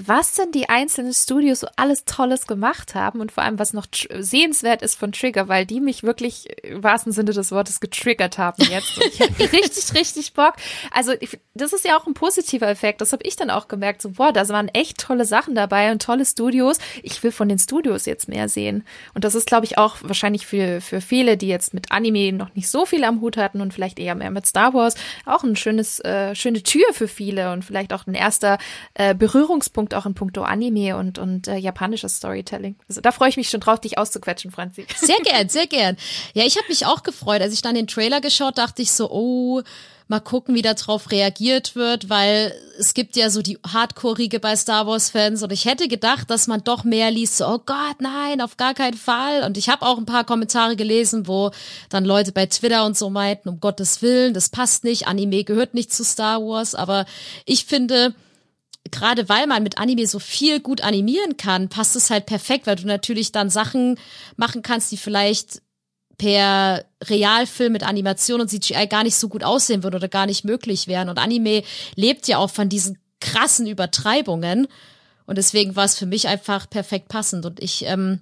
[0.06, 3.86] was denn die einzelnen Studios so alles Tolles gemacht haben und vor allem, was noch
[4.18, 8.62] sehenswert ist von Trigger, weil die mich wirklich im wahrsten Sinne des Wortes getriggert haben
[8.64, 8.96] jetzt.
[8.96, 10.54] Und ich habe richtig, richtig Bock.
[10.92, 13.00] Also ich, das ist ja auch ein positiver Effekt.
[13.00, 14.02] Das habe ich dann auch gemerkt.
[14.02, 16.78] So, boah, da waren echt tolle Sachen dabei und tolle Studios.
[17.02, 18.84] Ich will von den Studios jetzt mehr sehen.
[19.14, 22.54] Und das ist, glaube ich, auch wahrscheinlich für, für viele, die jetzt mit Anime noch
[22.54, 24.94] nicht so viel am Hut hatten und vielleicht eher mehr mit Star Wars,
[25.26, 28.58] auch ein schönes, äh, schöne Tür für viele und vielleicht auch ein erster
[28.94, 32.76] äh, Berührungspunkt auch in puncto Anime und, und äh, japanisches Storytelling.
[32.88, 34.86] Also da freue ich mich schon drauf, dich auszuquetschen, Franzi.
[34.96, 35.96] Sehr gern, sehr gern.
[36.34, 37.42] Ja, ich habe mich auch gefreut.
[37.42, 39.62] Als ich dann den Trailer geschaut, dachte ich so, oh,
[40.10, 44.84] mal gucken, wie darauf reagiert wird, weil es gibt ja so die Hardcore-Riege bei Star
[44.88, 48.56] Wars-Fans und ich hätte gedacht, dass man doch mehr liest, so, oh Gott, nein, auf
[48.56, 49.44] gar keinen Fall.
[49.44, 51.52] Und ich habe auch ein paar Kommentare gelesen, wo
[51.90, 55.74] dann Leute bei Twitter und so meinten, um Gottes Willen, das passt nicht, Anime gehört
[55.74, 57.06] nicht zu Star Wars, aber
[57.44, 58.12] ich finde,
[58.90, 62.76] gerade weil man mit Anime so viel gut animieren kann, passt es halt perfekt, weil
[62.76, 63.98] du natürlich dann Sachen
[64.36, 65.62] machen kannst, die vielleicht
[66.18, 70.44] per Realfilm mit Animation und CGI gar nicht so gut aussehen würden oder gar nicht
[70.44, 71.08] möglich wären.
[71.08, 71.62] Und Anime
[71.96, 74.68] lebt ja auch von diesen krassen Übertreibungen.
[75.24, 77.46] Und deswegen war es für mich einfach perfekt passend.
[77.46, 78.20] Und ich ähm,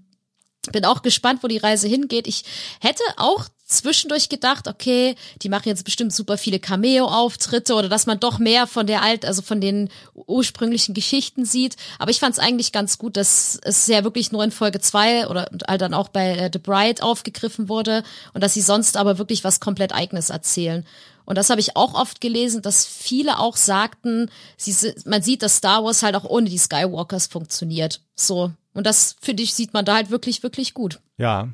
[0.71, 2.29] bin auch gespannt, wo die Reise hingeht.
[2.29, 2.45] Ich
[2.81, 8.19] hätte auch zwischendurch gedacht, okay, die machen jetzt bestimmt super viele Cameo-Auftritte oder dass man
[8.19, 11.77] doch mehr von der alt, also von den ursprünglichen Geschichten sieht.
[11.99, 15.29] Aber ich fand es eigentlich ganz gut, dass es ja wirklich nur in Folge zwei
[15.29, 18.03] oder dann auch bei äh, The Bride aufgegriffen wurde
[18.33, 20.87] und dass sie sonst aber wirklich was komplett eigenes erzählen.
[21.27, 25.57] Und das habe ich auch oft gelesen, dass viele auch sagten, sie, man sieht, dass
[25.57, 28.01] Star Wars halt auch ohne die Skywalkers funktioniert.
[28.15, 28.51] So.
[28.73, 31.01] Und das, finde ich, sieht man da halt wirklich, wirklich gut.
[31.19, 31.49] Ja,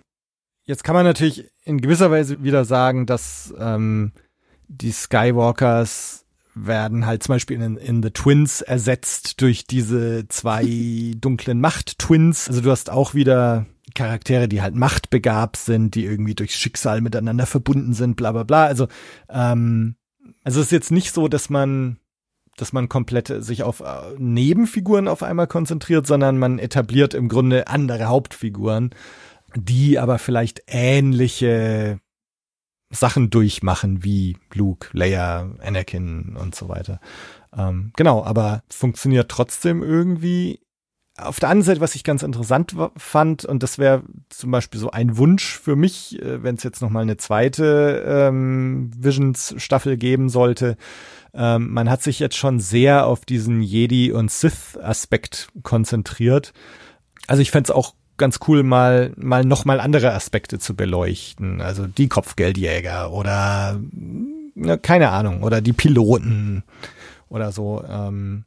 [0.64, 4.12] Jetzt kann man natürlich in gewisser Weise wieder sagen, dass ähm,
[4.68, 11.60] die Skywalkers werden halt zum Beispiel in, in The Twins ersetzt durch diese zwei dunklen
[11.60, 12.48] Macht-Twins.
[12.48, 17.46] Also du hast auch wieder Charaktere, die halt machtbegabt sind, die irgendwie durchs Schicksal miteinander
[17.46, 18.64] verbunden sind, bla bla bla.
[18.64, 18.88] Also,
[19.28, 19.96] ähm,
[20.42, 21.98] also es ist jetzt nicht so, dass man
[22.56, 27.66] dass man komplett sich auf äh, Nebenfiguren auf einmal konzentriert, sondern man etabliert im Grunde
[27.66, 28.90] andere Hauptfiguren
[29.56, 32.00] die aber vielleicht ähnliche
[32.90, 37.00] Sachen durchmachen wie Luke, Leia, Anakin und so weiter.
[37.56, 40.60] Ähm, genau, aber funktioniert trotzdem irgendwie.
[41.16, 44.90] Auf der anderen Seite, was ich ganz interessant fand, und das wäre zum Beispiel so
[44.90, 50.28] ein Wunsch für mich, äh, wenn es jetzt noch mal eine zweite ähm, Visions-Staffel geben
[50.28, 50.76] sollte,
[51.32, 56.52] ähm, man hat sich jetzt schon sehr auf diesen Jedi- und Sith-Aspekt konzentriert.
[57.28, 61.60] Also ich fände es auch ganz cool, mal, mal noch mal andere Aspekte zu beleuchten.
[61.60, 63.80] Also die Kopfgeldjäger oder
[64.54, 66.62] na, keine Ahnung, oder die Piloten
[67.28, 67.82] oder so.
[67.88, 68.44] Ähm,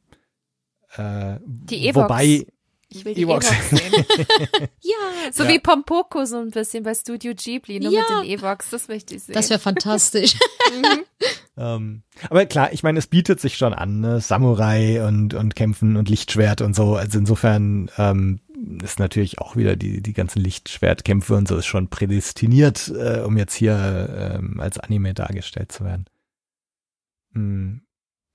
[0.95, 2.05] äh, die Evox.
[2.05, 2.47] Wobei,
[2.89, 4.05] ich will die Evox, Evox sehen.
[4.81, 5.31] ja.
[5.31, 5.49] So ja.
[5.49, 7.99] wie Pompoko so ein bisschen bei Studio Ghibli, nur ja.
[7.99, 9.35] mit den Evox, das möchte ich sehen.
[9.35, 10.35] Das wäre fantastisch.
[10.71, 11.03] mhm.
[11.57, 14.21] ähm, aber klar, ich meine, es bietet sich schon an, ne?
[14.21, 16.95] Samurai und, und Kämpfen und Lichtschwert und so.
[16.95, 18.39] Also insofern ähm,
[18.81, 23.37] ist natürlich auch wieder die, die ganzen Lichtschwertkämpfe und so ist schon prädestiniert, äh, um
[23.37, 26.05] jetzt hier ähm, als Anime dargestellt zu werden.
[27.33, 27.81] Hm.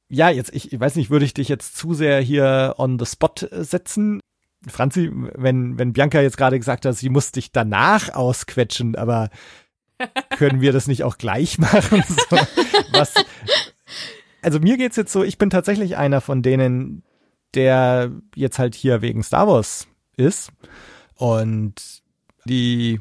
[0.08, 3.06] Ja, jetzt, ich, ich weiß nicht, würde ich dich jetzt zu sehr hier on the
[3.06, 4.20] spot setzen?
[4.68, 9.30] Franzi, wenn, wenn Bianca jetzt gerade gesagt hat, sie muss dich danach ausquetschen, aber
[10.36, 12.02] können wir das nicht auch gleich machen?
[12.30, 12.36] So,
[12.92, 13.14] was,
[14.42, 17.02] also mir geht's jetzt so, ich bin tatsächlich einer von denen,
[17.54, 19.86] der jetzt halt hier wegen Star Wars
[20.16, 20.50] ist.
[21.16, 22.02] Und
[22.44, 23.00] die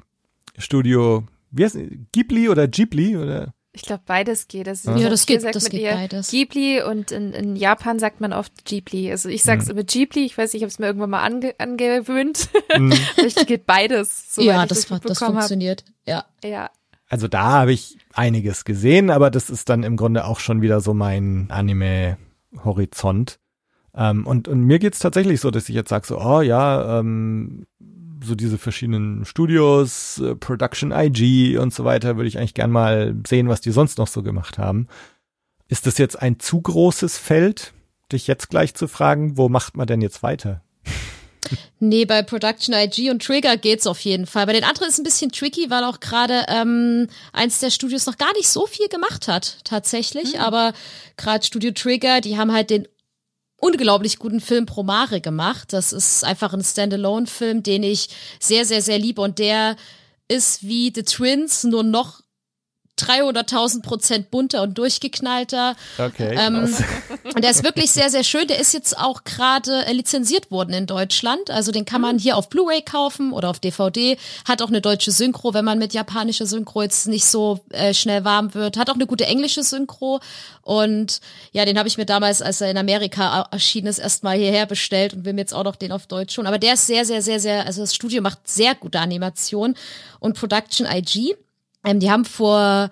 [0.57, 1.77] Studio, wie heißt
[2.11, 3.53] Ghibli oder Ghibli oder?
[3.73, 4.67] Ich glaube, beides geht.
[4.67, 6.29] Also ja, das geht, das geht beides.
[6.29, 9.09] Ghibli und in, in Japan sagt man oft Ghibli.
[9.09, 9.71] Also ich sag's hm.
[9.71, 10.25] immer Ghibli.
[10.25, 12.49] Ich weiß nicht, ich habe es mir irgendwann mal ange, angewöhnt.
[12.71, 12.91] Hm.
[13.15, 14.37] Vielleicht geht beides.
[14.37, 15.83] ja, das, das, das funktioniert.
[16.05, 16.25] Ja.
[16.41, 16.69] Ja.
[17.09, 20.79] Also da habe ich einiges gesehen, aber das ist dann im Grunde auch schon wieder
[20.79, 23.40] so mein Anime-Horizont.
[23.95, 27.65] Ähm, und, und mir geht's tatsächlich so, dass ich jetzt sage so, oh ja, ähm,
[28.23, 33.15] so diese verschiedenen Studios, äh, Production IG und so weiter, würde ich eigentlich gern mal
[33.27, 34.87] sehen, was die sonst noch so gemacht haben.
[35.67, 37.73] Ist das jetzt ein zu großes Feld,
[38.11, 40.61] dich jetzt gleich zu fragen, wo macht man denn jetzt weiter?
[41.79, 44.45] Nee, bei Production IG und Trigger geht's auf jeden Fall.
[44.45, 48.17] Bei den anderen ist ein bisschen tricky, weil auch gerade ähm, eins der Studios noch
[48.17, 50.35] gar nicht so viel gemacht hat, tatsächlich.
[50.35, 50.41] Mhm.
[50.41, 50.73] Aber
[51.17, 52.87] gerade Studio Trigger, die haben halt den
[53.61, 55.71] unglaublich guten Film Promare gemacht.
[55.71, 58.09] Das ist einfach ein Standalone-Film, den ich
[58.39, 59.77] sehr, sehr, sehr liebe und der
[60.27, 62.21] ist wie The Twins, nur noch
[63.01, 65.75] 300.000 Prozent bunter und durchgeknallter.
[65.97, 66.35] Okay.
[66.37, 66.73] Ähm,
[67.35, 68.47] und der ist wirklich sehr, sehr schön.
[68.47, 71.49] Der ist jetzt auch gerade äh, lizenziert worden in Deutschland.
[71.49, 74.17] Also den kann man hier auf Blu-ray kaufen oder auf DVD.
[74.47, 78.23] Hat auch eine deutsche Synchro, wenn man mit japanischer Synchro jetzt nicht so äh, schnell
[78.23, 78.77] warm wird.
[78.77, 80.19] Hat auch eine gute englische Synchro.
[80.61, 81.21] Und
[81.51, 85.13] ja, den habe ich mir damals, als er in Amerika erschienen ist, erstmal hierher bestellt
[85.13, 86.47] und will mir jetzt auch noch den auf Deutsch schon.
[86.47, 89.75] Aber der ist sehr, sehr, sehr, sehr, also das Studio macht sehr gute Animation
[90.19, 91.35] und Production IG
[91.83, 92.91] ähm, die haben vor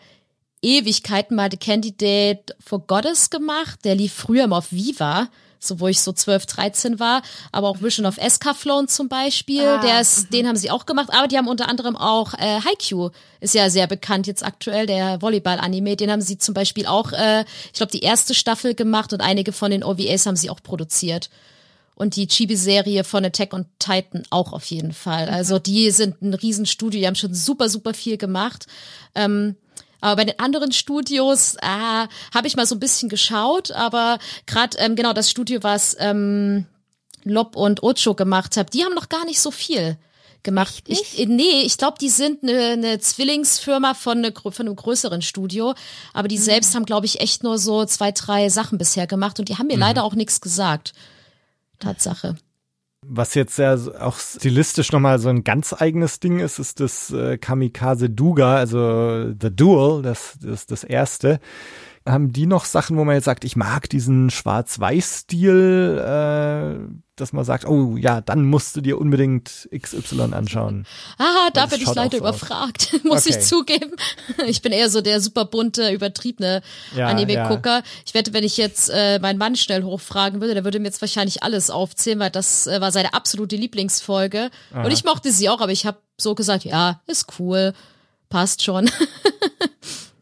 [0.61, 3.79] Ewigkeiten mal The Candidate for Goddess gemacht.
[3.85, 5.29] Der lief früher immer auf Viva,
[5.59, 7.21] so wo ich so 12, 13 war.
[7.51, 9.65] Aber auch Vision of Escaflowne zum Beispiel.
[9.65, 11.09] Ah, der ist, den haben sie auch gemacht.
[11.11, 15.21] Aber die haben unter anderem auch äh, Haikyuu, ist ja sehr bekannt jetzt aktuell, der
[15.21, 15.95] Volleyball-Anime.
[15.95, 19.53] Den haben sie zum Beispiel auch, äh, ich glaube, die erste Staffel gemacht und einige
[19.53, 21.29] von den OVAs haben sie auch produziert
[21.99, 25.27] und die Chibi-Serie von Attack on Titan auch auf jeden Fall.
[25.27, 25.33] Mhm.
[25.33, 28.65] Also die sind ein Riesenstudio, die haben schon super, super viel gemacht.
[29.13, 29.55] Ähm,
[30.01, 34.77] aber bei den anderen Studios ah, habe ich mal so ein bisschen geschaut, aber gerade
[34.77, 36.65] ähm, genau das Studio, was ähm,
[37.25, 39.97] Lob und Ocho gemacht hat, die haben noch gar nicht so viel
[40.41, 40.85] gemacht.
[40.87, 45.73] Ich, nee, ich glaube, die sind eine, eine Zwillingsfirma von, eine, von einem größeren Studio,
[46.13, 46.43] aber die mhm.
[46.43, 49.67] selbst haben, glaube ich, echt nur so zwei, drei Sachen bisher gemacht und die haben
[49.67, 49.81] mir mhm.
[49.81, 50.93] leider auch nichts gesagt.
[51.79, 52.35] Tatsache.
[53.05, 57.37] Was jetzt ja auch stilistisch nochmal so ein ganz eigenes Ding ist, ist das äh,
[57.37, 61.39] Kamikaze Duga, also The Duel, das, das, das erste
[62.11, 66.79] haben die noch Sachen, wo man jetzt sagt, ich mag diesen Schwarz-Weiß-Stil, äh,
[67.15, 70.85] dass man sagt, oh ja, dann musst du dir unbedingt XY anschauen.
[71.17, 73.37] Ah, da bin ich leider so überfragt, muss okay.
[73.37, 73.91] ich zugeben.
[74.47, 76.61] Ich bin eher so der super bunte, übertriebene
[76.95, 77.77] ja, Anime-Gucker.
[77.77, 77.83] Ja.
[78.05, 81.01] Ich wette, wenn ich jetzt äh, meinen Mann schnell hochfragen würde, der würde mir jetzt
[81.01, 84.49] wahrscheinlich alles aufzählen, weil das äh, war seine absolute Lieblingsfolge.
[84.73, 84.83] Aha.
[84.83, 87.73] Und ich mochte sie auch, aber ich habe so gesagt, ja, ist cool,
[88.29, 88.89] passt schon.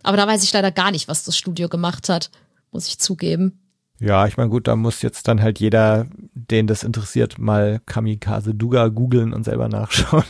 [0.08, 2.32] Aber da weiß ich leider gar nicht, was das Studio gemacht hat,
[2.72, 3.60] muss ich zugeben.
[4.00, 8.56] Ja, ich meine, gut, da muss jetzt dann halt jeder, den das interessiert, mal Kamikaze
[8.56, 10.24] Duga googeln und selber nachschauen.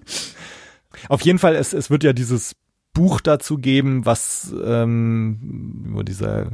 [1.10, 2.56] Auf jeden Fall, es, es wird ja dieses
[2.94, 6.50] Buch dazu geben, was ähm, wo dieser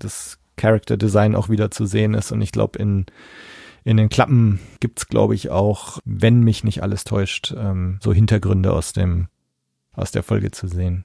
[0.00, 2.32] das Character Design auch wieder zu sehen ist.
[2.32, 3.06] Und ich glaube, in,
[3.84, 8.72] in den Klappen gibt's glaube ich, auch, wenn mich nicht alles täuscht, ähm, so Hintergründe
[8.72, 9.28] aus dem,
[9.92, 11.04] aus der Folge zu sehen.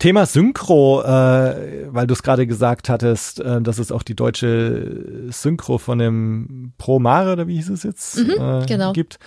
[0.00, 5.28] Thema Synchro, äh, weil du es gerade gesagt hattest, äh, dass es auch die deutsche
[5.28, 8.92] Synchro von dem Pro Mare, oder wie hieß es jetzt, mhm, äh, genau.
[8.92, 9.18] gibt.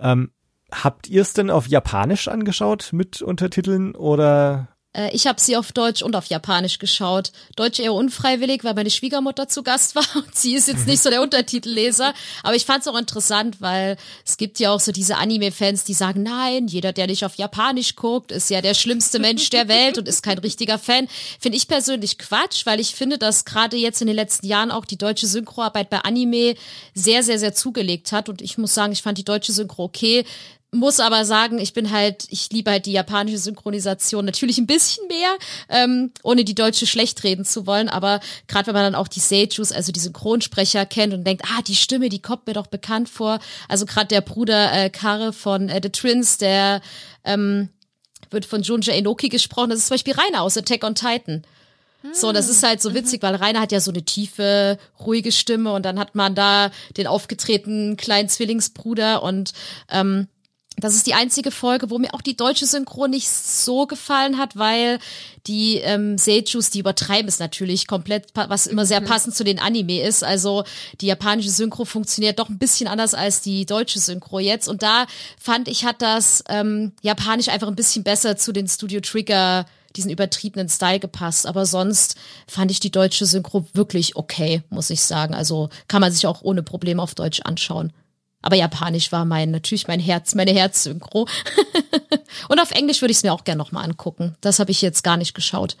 [0.00, 0.32] Ähm,
[0.72, 4.68] habt ihr es denn auf Japanisch angeschaut mit Untertiteln oder
[5.12, 7.30] ich habe sie auf Deutsch und auf Japanisch geschaut.
[7.56, 11.10] Deutsch eher unfreiwillig, weil meine Schwiegermutter zu Gast war und sie ist jetzt nicht so
[11.10, 12.14] der Untertitelleser.
[12.42, 15.94] Aber ich fand es auch interessant, weil es gibt ja auch so diese Anime-Fans, die
[15.94, 19.98] sagen, nein, jeder, der nicht auf Japanisch guckt, ist ja der schlimmste Mensch der Welt
[19.98, 21.06] und ist kein richtiger Fan.
[21.38, 24.86] Finde ich persönlich Quatsch, weil ich finde, dass gerade jetzt in den letzten Jahren auch
[24.86, 26.54] die deutsche Synchroarbeit bei Anime
[26.94, 28.28] sehr, sehr, sehr zugelegt hat.
[28.28, 30.24] Und ich muss sagen, ich fand die deutsche Synchro okay
[30.70, 35.06] muss aber sagen, ich bin halt, ich liebe halt die japanische Synchronisation natürlich ein bisschen
[35.08, 35.30] mehr,
[35.70, 37.88] ähm, ohne die deutsche schlecht reden zu wollen.
[37.88, 41.62] Aber gerade wenn man dann auch die Seijus, also die Synchronsprecher kennt und denkt, ah,
[41.62, 43.38] die Stimme, die kommt mir doch bekannt vor.
[43.68, 46.82] Also gerade der Bruder äh, Kare von äh, The Twins, der
[47.24, 47.70] ähm,
[48.30, 49.70] wird von Junja Enoki gesprochen.
[49.70, 51.44] Das ist zum Beispiel Rainer aus Attack on Titan.
[52.12, 55.72] So, das ist halt so witzig, weil Rainer hat ja so eine tiefe, ruhige Stimme
[55.72, 59.52] und dann hat man da den aufgetretenen kleinen Zwillingsbruder und
[59.90, 60.28] ähm,
[60.80, 64.56] das ist die einzige Folge, wo mir auch die deutsche Synchro nicht so gefallen hat,
[64.56, 64.98] weil
[65.46, 69.06] die ähm, Seijus, die übertreiben es natürlich komplett, was immer sehr mhm.
[69.06, 70.22] passend zu den Anime ist.
[70.22, 70.64] Also
[71.00, 74.68] die japanische Synchro funktioniert doch ein bisschen anders als die deutsche Synchro jetzt.
[74.68, 75.06] Und da
[75.40, 79.66] fand ich, hat das ähm, Japanisch einfach ein bisschen besser zu den Studio Trigger
[79.96, 81.46] diesen übertriebenen Style gepasst.
[81.46, 82.16] Aber sonst
[82.46, 85.34] fand ich die deutsche Synchro wirklich okay, muss ich sagen.
[85.34, 87.92] Also kann man sich auch ohne Probleme auf Deutsch anschauen.
[88.42, 91.26] Aber Japanisch war mein, natürlich mein Herz, meine Herzsynchro.
[92.48, 94.36] Und auf Englisch würde ich es mir auch gerne nochmal angucken.
[94.40, 95.76] Das habe ich jetzt gar nicht geschaut.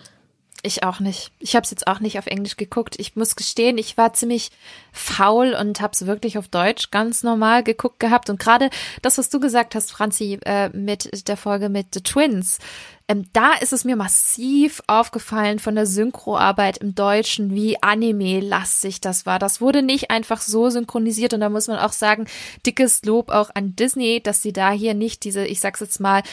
[0.62, 1.30] Ich auch nicht.
[1.38, 2.96] Ich habe es jetzt auch nicht auf Englisch geguckt.
[2.98, 4.50] Ich muss gestehen, ich war ziemlich
[4.90, 8.28] faul und habe es wirklich auf Deutsch ganz normal geguckt gehabt.
[8.28, 8.68] Und gerade
[9.02, 12.58] das, was du gesagt hast, Franzi, äh, mit der Folge mit The Twins,
[13.06, 19.26] ähm, da ist es mir massiv aufgefallen von der Synchroarbeit im Deutschen, wie anime-lastig das
[19.26, 19.38] war.
[19.38, 22.26] Das wurde nicht einfach so synchronisiert und da muss man auch sagen,
[22.66, 26.24] dickes Lob auch an Disney, dass sie da hier nicht diese, ich sag's jetzt mal,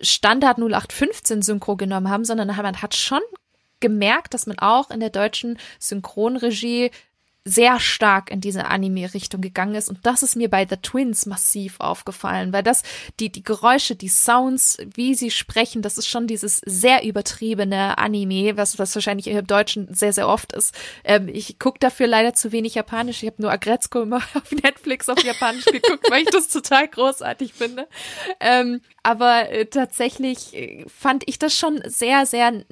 [0.00, 3.20] Standard 0815 Synchro genommen haben, sondern man hat schon
[3.84, 6.90] gemerkt, dass man auch in der deutschen Synchronregie
[7.46, 9.90] sehr stark in diese Anime-Richtung gegangen ist.
[9.90, 12.82] Und das ist mir bei The Twins massiv aufgefallen, weil das,
[13.20, 18.56] die, die Geräusche, die Sounds, wie sie sprechen, das ist schon dieses sehr übertriebene Anime,
[18.56, 20.74] was, was wahrscheinlich im Deutschen sehr, sehr oft ist.
[21.04, 23.22] Ähm, ich gucke dafür leider zu wenig Japanisch.
[23.22, 27.52] Ich habe nur Agretzko immer auf Netflix auf Japanisch geguckt, weil ich das total großartig
[27.52, 27.88] finde.
[28.40, 32.64] Ähm, aber äh, tatsächlich äh, fand ich das schon sehr, sehr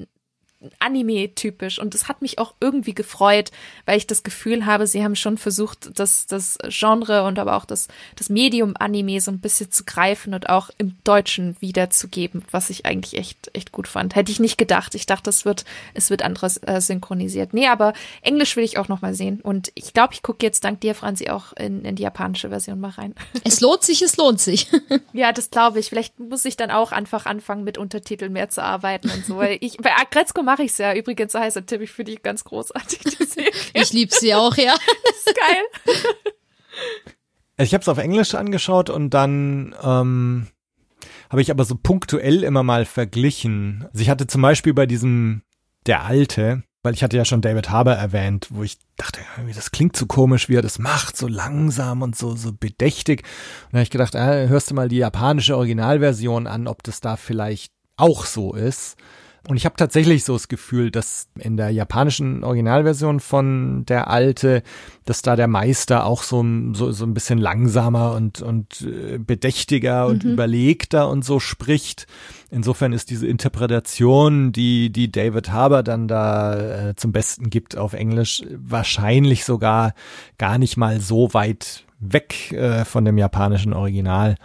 [0.78, 3.50] Anime-typisch und es hat mich auch irgendwie gefreut,
[3.86, 7.64] weil ich das Gefühl habe, sie haben schon versucht, das, das Genre und aber auch
[7.64, 12.70] das, das Medium Anime so ein bisschen zu greifen und auch im Deutschen wiederzugeben, was
[12.70, 14.14] ich eigentlich echt, echt gut fand.
[14.14, 14.94] Hätte ich nicht gedacht.
[14.94, 17.54] Ich dachte, es wird, es wird anderes äh, synchronisiert.
[17.54, 17.92] Nee, aber
[18.22, 20.94] Englisch will ich auch noch mal sehen und ich glaube, ich gucke jetzt dank dir,
[20.94, 23.14] Franzi, auch in, in die japanische Version mal rein.
[23.44, 24.68] Es lohnt sich, es lohnt sich.
[25.12, 25.88] ja, das glaube ich.
[25.88, 29.36] Vielleicht muss ich dann auch einfach anfangen, mit Untertiteln mehr zu arbeiten und so.
[29.36, 30.94] Weil ich, bei Agretzko mache ich es ja.
[30.94, 33.50] Übrigens heißt der Tipp, ich finde die ganz großartig, die Serie.
[33.72, 34.74] Ich liebe sie auch, ja.
[35.04, 35.94] Das ist geil.
[37.58, 40.48] Ich habe es auf Englisch angeschaut und dann ähm,
[41.30, 43.86] habe ich aber so punktuell immer mal verglichen.
[43.92, 45.42] Also ich hatte zum Beispiel bei diesem
[45.86, 49.20] Der Alte, weil ich hatte ja schon David Harbour erwähnt, wo ich dachte,
[49.54, 53.22] das klingt so komisch, wie er das macht, so langsam und so, so bedächtig.
[53.66, 57.00] Und da habe ich gedacht, äh, hörst du mal die japanische Originalversion an, ob das
[57.00, 58.96] da vielleicht auch so ist.
[59.48, 64.62] Und ich habe tatsächlich so das Gefühl, dass in der japanischen Originalversion von der Alte,
[65.04, 70.06] dass da der Meister auch so, so, so ein bisschen langsamer und, und äh, bedächtiger
[70.06, 70.32] und mhm.
[70.32, 72.06] überlegter und so spricht.
[72.50, 77.94] Insofern ist diese Interpretation, die, die David Harbour dann da äh, zum Besten gibt auf
[77.94, 79.94] Englisch, wahrscheinlich sogar
[80.38, 84.36] gar nicht mal so weit weg äh, von dem japanischen Original.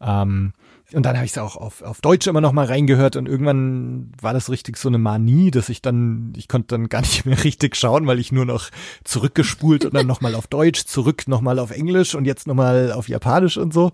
[0.00, 0.52] Ähm,
[0.92, 4.12] und dann habe ich es auch auf, auf Deutsch immer noch mal reingehört und irgendwann
[4.20, 7.42] war das richtig so eine Manie, dass ich dann, ich konnte dann gar nicht mehr
[7.44, 8.70] richtig schauen, weil ich nur noch
[9.02, 13.56] zurückgespult und dann nochmal auf Deutsch, zurück nochmal auf Englisch und jetzt nochmal auf Japanisch
[13.56, 13.90] und so.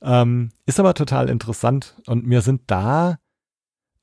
[0.00, 3.18] Ähm, ist aber total interessant und mir sind da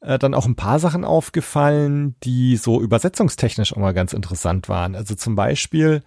[0.01, 4.95] äh, dann auch ein paar Sachen aufgefallen, die so übersetzungstechnisch auch mal ganz interessant waren.
[4.95, 6.03] Also zum Beispiel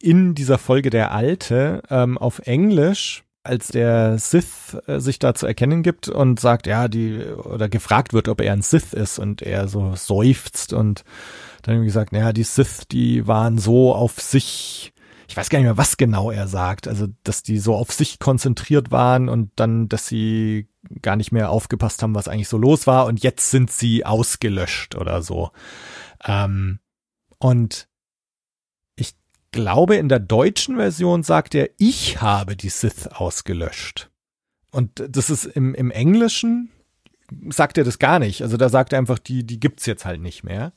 [0.00, 5.46] in dieser Folge der Alte ähm, auf Englisch als der Sith äh, sich da zu
[5.46, 9.42] erkennen gibt und sagt, ja, die, oder gefragt wird, ob er ein Sith ist und
[9.42, 11.04] er so seufzt und
[11.62, 14.92] dann gesagt, naja, die Sith, die waren so auf sich,
[15.28, 18.18] ich weiß gar nicht mehr, was genau er sagt, also, dass die so auf sich
[18.18, 20.68] konzentriert waren und dann, dass sie
[21.02, 24.96] gar nicht mehr aufgepasst haben, was eigentlich so los war und jetzt sind sie ausgelöscht
[24.96, 25.50] oder so.
[26.24, 26.78] Ähm,
[27.38, 27.89] und
[29.52, 34.10] glaube, in der deutschen Version sagt er, ich habe die Sith ausgelöscht.
[34.70, 36.70] Und das ist im, im Englischen
[37.50, 38.42] sagt er das gar nicht.
[38.42, 40.72] Also da sagt er einfach, die, die gibt's jetzt halt nicht mehr.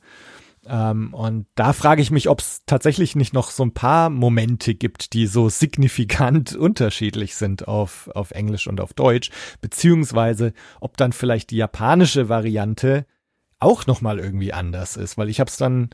[0.66, 4.76] Ähm, und da frage ich mich, ob es tatsächlich nicht noch so ein paar Momente
[4.76, 9.30] gibt, die so signifikant unterschiedlich sind auf, auf Englisch und auf Deutsch,
[9.62, 13.06] beziehungsweise ob dann vielleicht die japanische Variante
[13.60, 15.90] auch nochmal irgendwie anders ist, weil ich habe es dann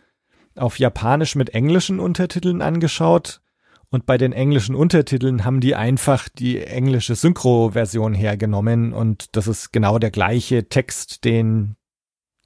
[0.60, 3.42] auf Japanisch mit englischen Untertiteln angeschaut
[3.90, 9.72] und bei den englischen Untertiteln haben die einfach die englische Synchro-Version hergenommen und das ist
[9.74, 11.76] genau der gleiche Text, den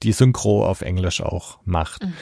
[0.02, 2.04] die Synchro auf Englisch auch macht.
[2.04, 2.14] Mhm.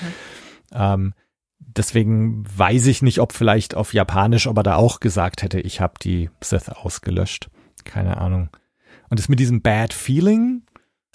[0.72, 1.14] Ähm,
[1.59, 5.95] deswegen weiß ich nicht, ob vielleicht auf Japanisch aber da auch gesagt hätte, ich habe
[6.03, 7.49] die Sith ausgelöscht.
[7.84, 8.51] Keine Ahnung.
[9.09, 10.62] Und das mit diesem Bad Feeling,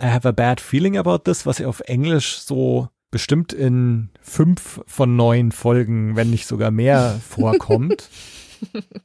[0.02, 4.80] I have a bad feeling about this, was ja auf Englisch so bestimmt in fünf
[4.86, 8.12] von neun Folgen, wenn nicht sogar mehr, vorkommt.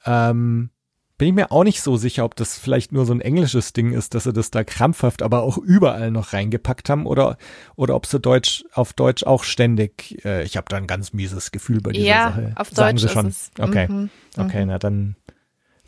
[0.05, 0.69] ähm,
[1.17, 3.95] bin ich mir auch nicht so sicher, ob das vielleicht nur so ein englisches Ding
[3.95, 7.39] ist, dass sie das da krampfhaft, aber auch überall noch reingepackt haben oder
[7.75, 10.23] oder ob sie Deutsch auf Deutsch auch ständig.
[10.27, 12.53] Äh, ich habe da ein ganz mieses Gefühl bei dieser ja, Sache.
[12.57, 13.29] auf Sagen Deutsch sie schon.
[13.29, 13.65] ist es.
[13.67, 14.69] Okay, mhm, okay, mhm.
[14.69, 15.17] na dann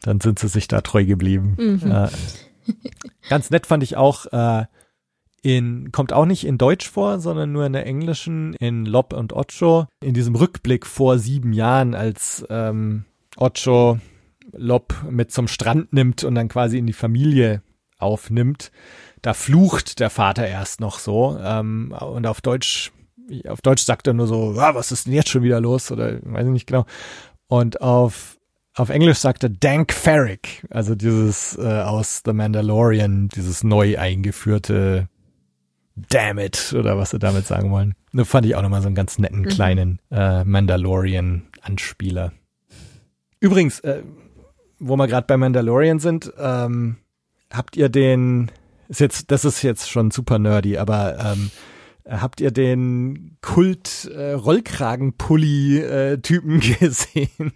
[0.00, 1.56] dann sind sie sich da treu geblieben.
[1.58, 1.92] Mhm.
[1.92, 2.08] Äh,
[3.28, 4.24] ganz nett fand ich auch.
[4.32, 4.64] Äh,
[5.44, 9.34] in, kommt auch nicht in Deutsch vor, sondern nur in der englischen, in Lob und
[9.34, 13.04] Ocho, in diesem Rückblick vor sieben Jahren, als ähm,
[13.36, 13.98] Ocho
[14.52, 17.62] Lob mit zum Strand nimmt und dann quasi in die Familie
[17.98, 18.72] aufnimmt,
[19.20, 22.92] da flucht der Vater erst noch so ähm, und auf Deutsch
[23.48, 26.18] auf Deutsch sagt er nur so, ah, was ist denn jetzt schon wieder los oder
[26.22, 26.84] weiß ich nicht genau.
[27.48, 28.38] Und auf
[28.74, 35.08] auf Englisch sagt er Dank Ferrick, also dieses äh, aus The Mandalorian, dieses neu eingeführte
[35.96, 37.94] Damn it oder was sie damit sagen wollen.
[38.12, 39.48] Das fand ich auch nochmal so einen ganz netten mhm.
[39.48, 42.32] kleinen äh, Mandalorian-Anspieler.
[43.40, 44.02] Übrigens, äh,
[44.78, 46.96] wo wir gerade bei Mandalorian sind, ähm,
[47.52, 48.50] habt ihr den,
[48.88, 51.50] ist jetzt, das ist jetzt schon super nerdy, aber ähm,
[52.08, 57.52] habt ihr den Kult äh, Rollkragen-Pulli-Typen äh, gesehen?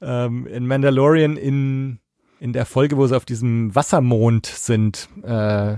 [0.00, 1.98] ähm, in Mandalorian in,
[2.40, 5.76] in der Folge, wo sie auf diesem Wassermond sind, äh,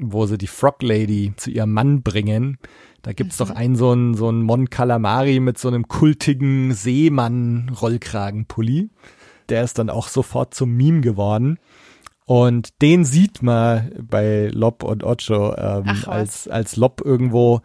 [0.00, 2.58] wo sie die Frog Lady zu ihrem Mann bringen.
[3.02, 3.44] Da gibt's mhm.
[3.44, 8.88] doch einen so einen, so einen Mon Calamari mit so einem kultigen Seemann-Rollkragenpulli.
[9.48, 11.58] Der ist dann auch sofort zum Meme geworden.
[12.24, 17.62] Und den sieht man bei Lob und Ocho, ähm, als, als Lob irgendwo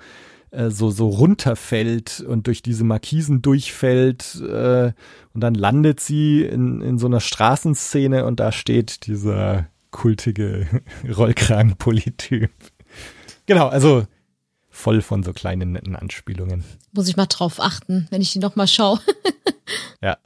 [0.52, 4.94] äh, so, so runterfällt und durch diese Markisen durchfällt äh,
[5.34, 10.68] und dann landet sie in, in so einer Straßenszene und da steht dieser kultige
[11.08, 12.52] Rollkragenpolytyp.
[13.46, 14.06] Genau, also
[14.70, 16.66] voll von so kleinen netten Anspielungen.
[16.92, 19.00] Muss ich mal drauf achten, wenn ich die nochmal schaue.
[20.02, 20.18] ja.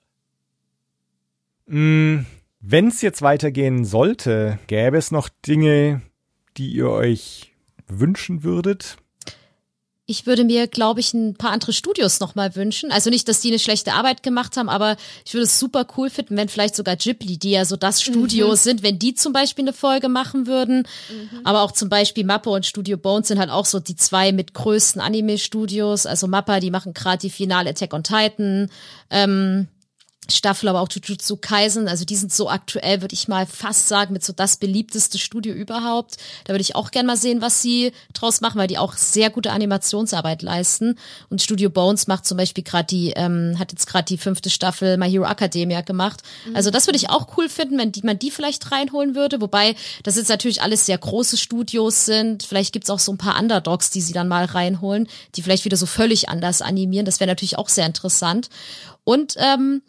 [1.68, 2.26] Mm,
[2.60, 6.02] wenn es jetzt weitergehen sollte, gäbe es noch Dinge,
[6.58, 7.54] die ihr euch
[7.88, 8.98] wünschen würdet?
[10.10, 12.94] Ich würde mir, glaube ich, ein paar andere Studios nochmal wünschen.
[12.94, 14.96] Also nicht, dass die eine schlechte Arbeit gemacht haben, aber
[15.26, 18.48] ich würde es super cool finden, wenn vielleicht sogar Ghibli, die ja so das Studio
[18.48, 18.56] mhm.
[18.56, 20.88] sind, wenn die zum Beispiel eine Folge machen würden.
[21.10, 21.42] Mhm.
[21.44, 24.54] Aber auch zum Beispiel Mappa und Studio Bones sind halt auch so die zwei mit
[24.54, 26.06] größten Anime-Studios.
[26.06, 28.70] Also Mappa, die machen gerade die finale Attack on Titan.
[29.10, 29.68] Ähm,
[30.32, 34.14] Staffel, aber auch Jujutsu Kaisen, also die sind so aktuell, würde ich mal fast sagen,
[34.14, 36.18] mit so das beliebteste Studio überhaupt.
[36.46, 39.30] Da würde ich auch gern mal sehen, was sie draus machen, weil die auch sehr
[39.30, 40.98] gute Animationsarbeit leisten.
[41.30, 44.98] Und Studio Bones macht zum Beispiel gerade die, ähm, hat jetzt gerade die fünfte Staffel
[44.98, 46.22] My Hero Academia gemacht.
[46.48, 46.56] Mhm.
[46.56, 49.42] Also das würde ich auch cool finden, wenn die, man die vielleicht reinholen würde.
[49.42, 52.44] Wobei das jetzt natürlich alles sehr große Studios sind.
[52.44, 55.78] Vielleicht gibt's auch so ein paar Underdogs, die sie dann mal reinholen, die vielleicht wieder
[55.78, 57.06] so völlig anders animieren.
[57.06, 58.50] Das wäre natürlich auch sehr interessant.
[59.04, 59.82] Und ähm,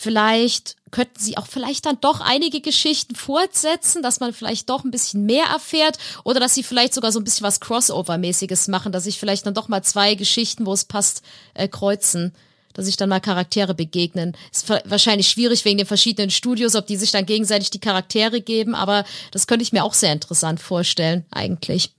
[0.00, 4.92] Vielleicht könnten sie auch vielleicht dann doch einige Geschichten fortsetzen, dass man vielleicht doch ein
[4.92, 9.04] bisschen mehr erfährt oder dass sie vielleicht sogar so ein bisschen was Crossover-mäßiges machen, dass
[9.04, 11.22] sich vielleicht dann doch mal zwei Geschichten, wo es passt,
[11.54, 12.32] äh, kreuzen
[12.74, 14.36] dass sich dann mal Charaktere begegnen.
[14.52, 18.76] Ist wahrscheinlich schwierig wegen den verschiedenen Studios, ob die sich dann gegenseitig die Charaktere geben,
[18.76, 21.90] aber das könnte ich mir auch sehr interessant vorstellen, eigentlich.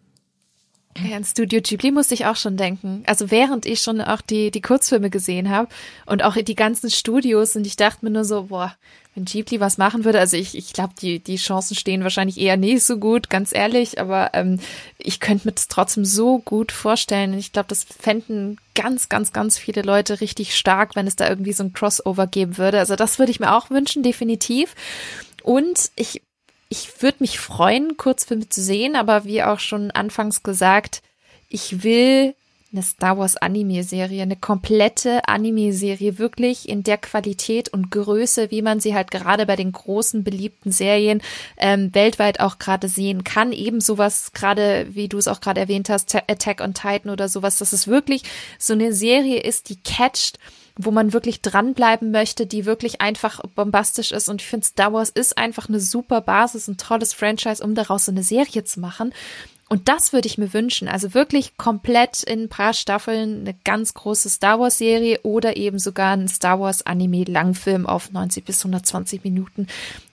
[0.97, 3.03] Ja, an Studio Ghibli musste ich auch schon denken.
[3.05, 5.69] Also während ich schon auch die, die Kurzfilme gesehen habe
[6.05, 8.75] und auch die ganzen Studios und ich dachte mir nur so, boah,
[9.15, 12.57] wenn Ghibli was machen würde, also ich, ich glaube, die, die Chancen stehen wahrscheinlich eher
[12.57, 14.59] nicht so gut, ganz ehrlich, aber ähm,
[14.97, 17.33] ich könnte mir das trotzdem so gut vorstellen.
[17.37, 21.53] Ich glaube, das fänden ganz, ganz, ganz viele Leute richtig stark, wenn es da irgendwie
[21.53, 22.79] so ein Crossover geben würde.
[22.79, 24.75] Also das würde ich mir auch wünschen, definitiv.
[25.43, 26.21] Und ich
[26.69, 31.01] ich würde mich freuen, Kurzfilme zu sehen, aber wie auch schon anfangs gesagt,
[31.49, 32.35] ich will
[32.71, 38.79] eine Star Wars Anime-Serie, eine komplette Anime-Serie, wirklich in der Qualität und Größe, wie man
[38.79, 41.23] sie halt gerade bei den großen beliebten Serien
[41.57, 43.51] ähm, weltweit auch gerade sehen kann.
[43.53, 47.57] Eben sowas, gerade wie du es auch gerade erwähnt hast, Attack on Titan oder sowas,
[47.57, 48.21] dass es wirklich
[48.59, 50.37] so eine Serie ist, die catcht
[50.81, 54.29] wo man wirklich dranbleiben möchte, die wirklich einfach bombastisch ist.
[54.29, 58.05] Und ich finde, Star Wars ist einfach eine super Basis, ein tolles Franchise, um daraus
[58.05, 59.13] so eine Serie zu machen.
[59.67, 60.87] Und das würde ich mir wünschen.
[60.87, 65.79] Also wirklich komplett in ein paar Staffeln eine ganz große Star Wars Serie oder eben
[65.79, 69.67] sogar ein Star Wars Anime Langfilm auf 90 bis 120 Minuten.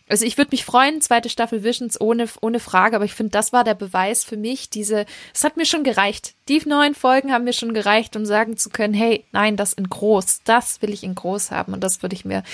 [0.08, 3.52] Also ich würde mich freuen, zweite Staffel Visions ohne, ohne Frage, aber ich finde, das
[3.52, 5.04] war der Beweis für mich, diese,
[5.34, 6.34] es hat mir schon gereicht.
[6.48, 9.88] Die neuen Folgen haben mir schon gereicht, um sagen zu können, hey, nein, das in
[9.88, 12.44] groß, das will ich in groß haben und das würde ich mir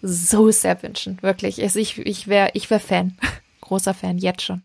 [0.00, 1.62] so sehr wünschen, wirklich.
[1.62, 3.18] Also ich, ich wäre, ich wäre Fan,
[3.60, 4.62] großer Fan, jetzt schon.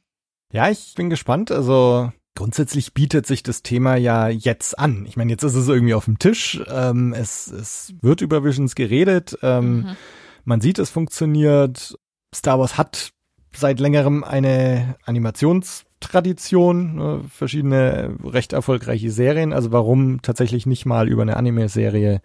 [0.53, 5.05] Ja, ich bin gespannt, also Grundsätzlich bietet sich das Thema ja jetzt an.
[5.05, 6.61] Ich meine, jetzt ist es irgendwie auf dem Tisch.
[6.69, 9.37] Ähm, es, es wird über Visions geredet.
[9.41, 9.97] Ähm, mhm.
[10.45, 11.97] Man sieht, es funktioniert.
[12.33, 13.11] Star Wars hat
[13.55, 19.53] seit längerem eine Animationstradition, ne, verschiedene recht erfolgreiche Serien.
[19.53, 22.21] Also warum tatsächlich nicht mal über eine Anime-Serie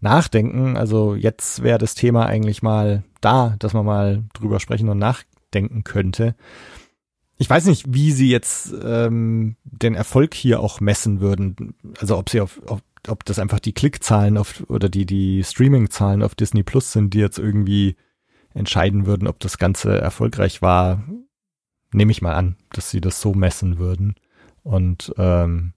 [0.00, 0.76] nachdenken?
[0.76, 5.84] Also jetzt wäre das Thema eigentlich mal da, dass man mal drüber sprechen und nachdenken
[5.84, 6.34] könnte.
[7.40, 11.74] Ich weiß nicht, wie sie jetzt ähm, den Erfolg hier auch messen würden.
[12.00, 16.22] Also ob sie auf, auf ob das einfach die Klickzahlen auf oder die die Streaming-Zahlen
[16.22, 17.96] auf Disney Plus sind, die jetzt irgendwie
[18.58, 21.04] entscheiden würden, ob das Ganze erfolgreich war,
[21.92, 24.14] nehme ich mal an, dass sie das so messen würden.
[24.62, 25.72] Und ähm,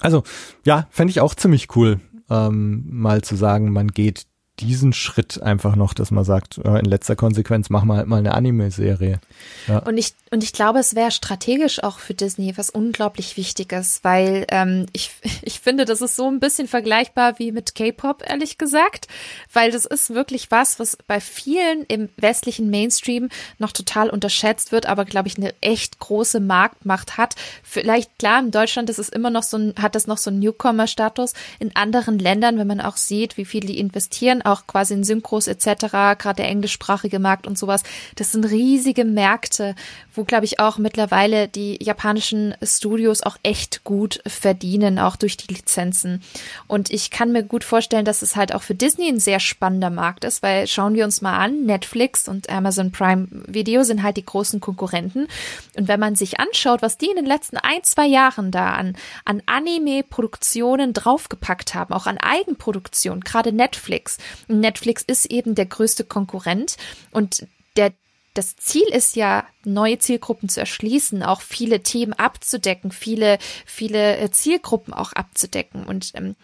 [0.00, 0.22] also
[0.64, 2.00] ja, fände ich auch ziemlich cool,
[2.30, 4.26] ähm, mal zu sagen, man geht
[4.60, 8.18] diesen Schritt einfach noch, dass man sagt, äh, in letzter Konsequenz machen wir halt mal
[8.18, 9.20] eine Anime-Serie.
[9.68, 9.78] Ja.
[9.80, 14.46] Und ich und ich glaube, es wäre strategisch auch für Disney was unglaublich Wichtiges, weil
[14.50, 19.08] ähm, ich ich finde, das ist so ein bisschen vergleichbar wie mit K-Pop ehrlich gesagt,
[19.52, 23.28] weil das ist wirklich was, was bei vielen im westlichen Mainstream
[23.58, 27.34] noch total unterschätzt wird, aber glaube ich eine echt große Marktmacht hat.
[27.62, 30.40] Vielleicht klar, in Deutschland ist es immer noch so ein, hat das noch so einen
[30.40, 31.34] Newcomer-Status.
[31.58, 35.46] In anderen Ländern, wenn man auch sieht, wie viel die investieren auch quasi in Synchros
[35.46, 35.86] etc.,
[36.18, 37.82] gerade der englischsprachige Markt und sowas.
[38.14, 39.74] Das sind riesige Märkte,
[40.14, 45.52] wo, glaube ich, auch mittlerweile die japanischen Studios auch echt gut verdienen, auch durch die
[45.52, 46.22] Lizenzen.
[46.66, 49.90] Und ich kann mir gut vorstellen, dass es halt auch für Disney ein sehr spannender
[49.90, 54.16] Markt ist, weil schauen wir uns mal an, Netflix und Amazon Prime Video sind halt
[54.16, 55.28] die großen Konkurrenten.
[55.76, 58.96] Und wenn man sich anschaut, was die in den letzten ein, zwei Jahren da an,
[59.24, 64.18] an Anime-Produktionen draufgepackt haben, auch an Eigenproduktion, gerade Netflix,
[64.48, 66.76] Netflix ist eben der größte Konkurrent
[67.10, 67.92] und der
[68.36, 74.30] das Ziel ist ja, neue Zielgruppen zu erschließen, auch viele Themen abzudecken, viele, viele äh,
[74.30, 75.84] Zielgruppen auch abzudecken.
[75.86, 76.36] Und ähm,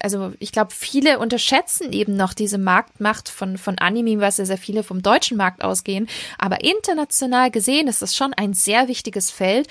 [0.00, 4.58] also ich glaube, viele unterschätzen eben noch diese Marktmacht von, von Anime, was ja sehr
[4.58, 6.08] viele vom deutschen Markt ausgehen.
[6.38, 9.68] Aber international gesehen ist das schon ein sehr wichtiges Feld,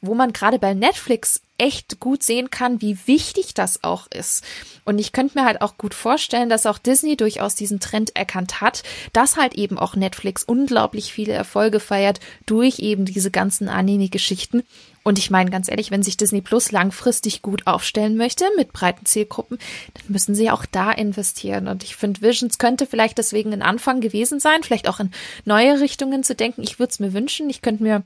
[0.00, 4.44] wo man gerade bei Netflix echt gut sehen kann, wie wichtig das auch ist.
[4.84, 8.60] Und ich könnte mir halt auch gut vorstellen, dass auch Disney durchaus diesen Trend erkannt
[8.60, 8.82] hat,
[9.12, 14.64] dass halt eben auch Netflix unglaublich viele Erfolge feiert durch eben diese ganzen Anime-Geschichten.
[15.02, 19.06] Und ich meine ganz ehrlich, wenn sich Disney Plus langfristig gut aufstellen möchte mit breiten
[19.06, 19.58] Zielgruppen,
[19.94, 21.68] dann müssen sie auch da investieren.
[21.68, 25.12] Und ich finde, Visions könnte vielleicht deswegen ein Anfang gewesen sein, vielleicht auch in
[25.44, 26.64] neue Richtungen zu denken.
[26.64, 27.48] Ich würde es mir wünschen.
[27.48, 28.02] Ich könnte mir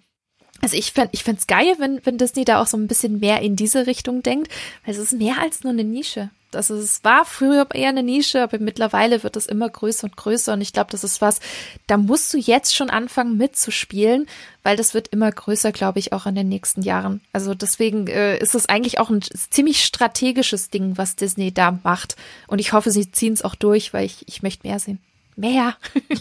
[0.61, 3.41] also ich fände ich fänd's geil, wenn, wenn Disney da auch so ein bisschen mehr
[3.41, 4.53] in diese Richtung denkt,
[4.85, 6.31] weil es ist mehr als nur eine Nische.
[6.53, 10.53] Also es war früher eher eine Nische, aber mittlerweile wird es immer größer und größer
[10.53, 11.39] und ich glaube, das ist was,
[11.87, 14.27] da musst du jetzt schon anfangen mitzuspielen,
[14.65, 17.21] weil das wird immer größer, glaube ich, auch in den nächsten Jahren.
[17.33, 22.17] Also deswegen äh, ist es eigentlich auch ein ziemlich strategisches Ding, was Disney da macht
[22.49, 24.99] und ich hoffe, sie ziehen es auch durch, weil ich, ich möchte mehr sehen.
[25.37, 25.77] Mehr.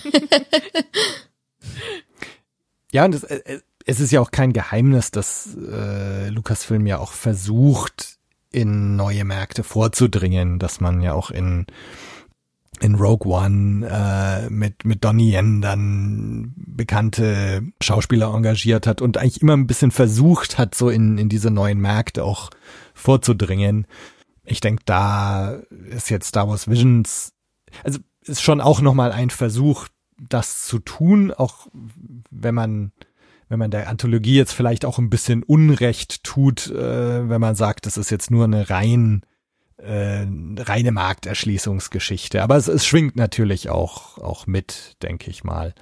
[2.92, 7.12] ja, und das, äh, es ist ja auch kein Geheimnis, dass äh, Lucasfilm ja auch
[7.12, 8.20] versucht,
[8.52, 11.68] in neue Märkte vorzudringen, dass man ja auch in
[12.82, 19.42] in Rogue One äh, mit mit Donnie Yen dann bekannte Schauspieler engagiert hat und eigentlich
[19.42, 22.50] immer ein bisschen versucht hat, so in in diese neuen Märkte auch
[22.94, 23.86] vorzudringen.
[24.44, 25.60] Ich denke, da
[25.90, 27.34] ist jetzt Star Wars Visions,
[27.84, 31.68] also ist schon auch noch mal ein Versuch, das zu tun, auch
[32.32, 32.92] wenn man
[33.50, 37.86] wenn man der Anthologie jetzt vielleicht auch ein bisschen Unrecht tut, äh, wenn man sagt,
[37.86, 39.24] das ist jetzt nur eine rein
[39.78, 40.26] äh,
[40.58, 42.44] reine Markterschließungsgeschichte.
[42.44, 45.74] Aber es, es schwingt natürlich auch auch mit, denke ich mal.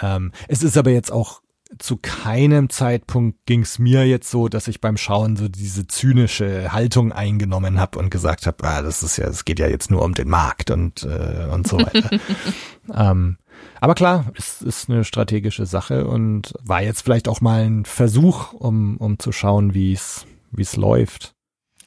[0.00, 1.40] Ähm, es ist aber jetzt auch
[1.78, 6.72] zu keinem Zeitpunkt ging es mir jetzt so, dass ich beim Schauen so diese zynische
[6.72, 10.02] Haltung eingenommen habe und gesagt habe, ah, das ist ja, es geht ja jetzt nur
[10.02, 12.10] um den Markt und äh, und so weiter.
[12.94, 13.38] ähm,
[13.80, 18.52] aber klar, es ist eine strategische Sache und war jetzt vielleicht auch mal ein Versuch,
[18.52, 21.35] um, um zu schauen, wie es läuft.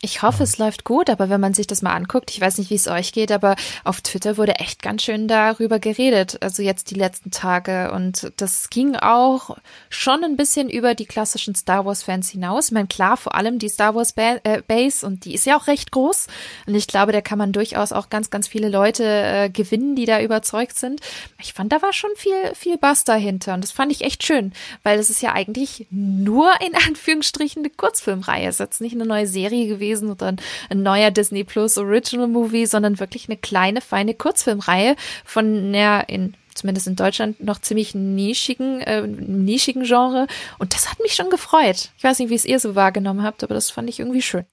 [0.01, 2.69] Ich hoffe, es läuft gut, aber wenn man sich das mal anguckt, ich weiß nicht,
[2.69, 6.91] wie es euch geht, aber auf Twitter wurde echt ganz schön darüber geredet, also jetzt
[6.91, 7.91] die letzten Tage.
[7.91, 9.57] Und das ging auch
[9.89, 12.67] schon ein bisschen über die klassischen Star Wars-Fans hinaus.
[12.67, 15.57] Ich meine, klar, vor allem die Star Wars ba äh, Base und die ist ja
[15.57, 16.27] auch recht groß.
[16.65, 20.05] Und ich glaube, da kann man durchaus auch ganz, ganz viele Leute äh, gewinnen, die
[20.05, 21.01] da überzeugt sind.
[21.41, 23.53] Ich fand, da war schon viel, viel Bass dahinter.
[23.53, 27.69] Und das fand ich echt schön, weil es ist ja eigentlich nur in Anführungsstrichen eine
[27.69, 28.47] Kurzfilmreihe.
[28.47, 30.37] Es ist jetzt nicht eine neue Serie gewesen gewesen oder ein,
[30.69, 36.35] ein neuer Disney Plus Original Movie, sondern wirklich eine kleine, feine Kurzfilmreihe von einer in
[36.55, 40.27] zumindest in Deutschland noch ziemlich nischigen, äh, nischigen Genre.
[40.57, 41.91] Und das hat mich schon gefreut.
[41.97, 44.45] Ich weiß nicht, wie es ihr so wahrgenommen habt, aber das fand ich irgendwie schön.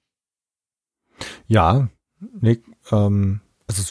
[1.48, 1.88] Ja,
[2.40, 2.62] Nick,
[2.92, 3.82] ähm, also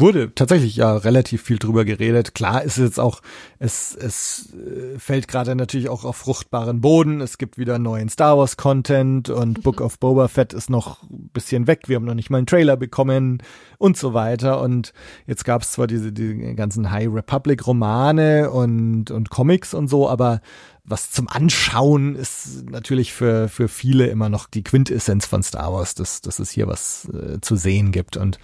[0.00, 2.34] wurde tatsächlich ja relativ viel drüber geredet.
[2.34, 3.22] Klar ist es jetzt auch,
[3.58, 7.20] es, es äh, fällt gerade natürlich auch auf fruchtbaren Boden.
[7.20, 11.30] Es gibt wieder neuen Star Wars Content und Book of Boba Fett ist noch ein
[11.32, 11.84] bisschen weg.
[11.86, 13.42] Wir haben noch nicht mal einen Trailer bekommen
[13.78, 14.60] und so weiter.
[14.60, 14.92] Und
[15.26, 20.08] jetzt gab es zwar diese, die ganzen High Republic Romane und, und Comics und so,
[20.08, 20.40] aber
[20.86, 25.94] was zum Anschauen ist natürlich für, für viele immer noch die Quintessenz von Star Wars,
[25.94, 28.16] dass, dass es hier was äh, zu sehen gibt.
[28.16, 28.38] Und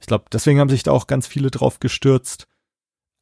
[0.00, 2.46] ich glaube, deswegen haben sich da auch ganz viele drauf gestürzt.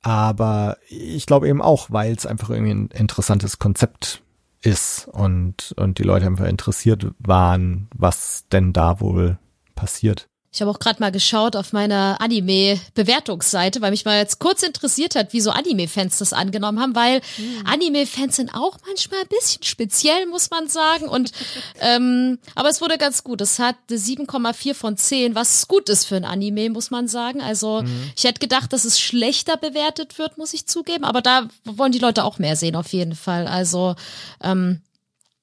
[0.03, 4.23] Aber ich glaube eben auch, weil es einfach irgendwie ein interessantes Konzept
[4.63, 9.39] ist und, und die Leute einfach interessiert waren, was denn da wohl
[9.75, 10.29] passiert.
[10.51, 15.15] Ich habe auch gerade mal geschaut auf meiner Anime-Bewertungsseite, weil mich mal jetzt kurz interessiert
[15.15, 17.67] hat, wie so Anime-Fans das angenommen haben, weil mhm.
[17.67, 21.07] Anime-Fans sind auch manchmal ein bisschen speziell, muss man sagen.
[21.07, 21.33] Und
[21.81, 23.43] ähm, aber es wurde ganz gut.
[23.43, 27.43] Es hat 7,4 von 10, was gut ist für ein Anime, muss man sagen.
[27.43, 28.11] Also mhm.
[28.17, 31.05] ich hätte gedacht, dass es schlechter bewertet wird, muss ich zugeben.
[31.05, 33.47] Aber da wollen die Leute auch mehr sehen, auf jeden Fall.
[33.47, 33.97] Also
[34.43, 34.81] ähm,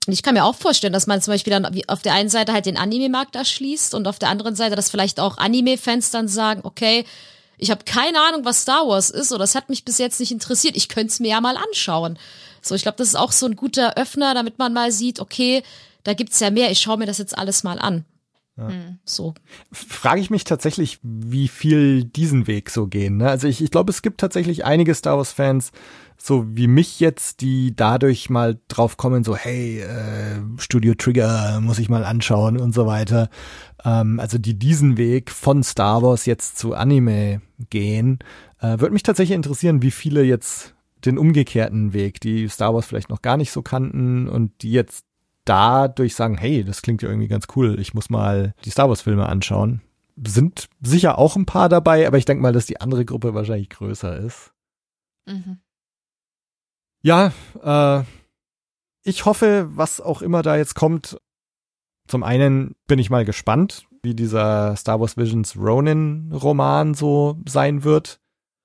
[0.07, 2.53] und ich kann mir auch vorstellen, dass man zum Beispiel dann auf der einen Seite
[2.53, 6.61] halt den Anime-Markt erschließt und auf der anderen Seite, dass vielleicht auch Anime-Fans dann sagen,
[6.63, 7.05] okay,
[7.57, 10.31] ich habe keine Ahnung, was Star Wars ist oder es hat mich bis jetzt nicht
[10.31, 12.19] interessiert, ich könnte es mir ja mal anschauen.
[12.61, 15.63] So, ich glaube, das ist auch so ein guter Öffner, damit man mal sieht, okay,
[16.03, 18.05] da gibt's ja mehr, ich schaue mir das jetzt alles mal an.
[18.57, 18.69] Ja.
[18.69, 19.33] Hm, so.
[19.71, 23.17] Frage ich mich tatsächlich, wie viel diesen Weg so gehen.
[23.17, 23.29] Ne?
[23.29, 25.71] Also ich, ich glaube, es gibt tatsächlich einige Star Wars-Fans,
[26.17, 31.79] so wie mich jetzt, die dadurch mal drauf kommen, so hey, äh, Studio Trigger muss
[31.79, 33.29] ich mal anschauen und so weiter.
[33.83, 38.19] Ähm, also die diesen Weg von Star Wars jetzt zu Anime gehen,
[38.59, 40.73] äh, würde mich tatsächlich interessieren, wie viele jetzt
[41.05, 45.05] den umgekehrten Weg, die Star Wars vielleicht noch gar nicht so kannten und die jetzt
[45.45, 49.01] dadurch sagen, hey, das klingt ja irgendwie ganz cool, ich muss mal die Star Wars
[49.01, 49.81] Filme anschauen.
[50.25, 53.69] Sind sicher auch ein paar dabei, aber ich denke mal, dass die andere Gruppe wahrscheinlich
[53.69, 54.53] größer ist.
[55.27, 55.59] Mhm.
[57.05, 57.31] Ja,
[57.63, 58.03] äh,
[59.03, 61.19] ich hoffe, was auch immer da jetzt kommt.
[62.07, 67.83] Zum einen bin ich mal gespannt, wie dieser Star Wars Visions Ronin Roman so sein
[67.83, 68.19] wird.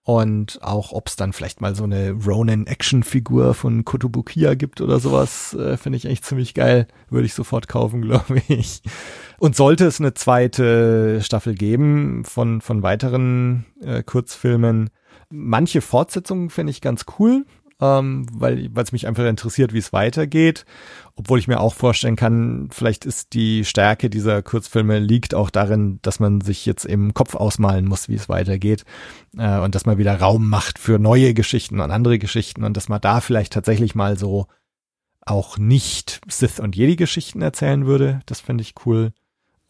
[0.04, 5.52] Und auch, ob es dann vielleicht mal so eine Ronin-Action-Figur von Kotobukiya gibt oder sowas,
[5.52, 6.88] äh, finde ich echt ziemlich geil.
[7.10, 8.80] Würde ich sofort kaufen, glaube ich.
[9.38, 14.88] Und sollte es eine zweite Staffel geben von, von weiteren äh, Kurzfilmen,
[15.30, 17.44] manche Fortsetzungen finde ich ganz cool
[17.80, 20.64] ähm, weil es mich einfach interessiert, wie es weitergeht.
[21.16, 25.98] Obwohl ich mir auch vorstellen kann, vielleicht ist die Stärke dieser Kurzfilme liegt auch darin,
[26.02, 28.84] dass man sich jetzt im Kopf ausmalen muss, wie es weitergeht
[29.36, 32.88] äh, und dass man wieder Raum macht für neue Geschichten und andere Geschichten und dass
[32.88, 34.46] man da vielleicht tatsächlich mal so
[35.26, 38.20] auch nicht Sith und Jedi Geschichten erzählen würde.
[38.26, 39.12] Das fände ich cool.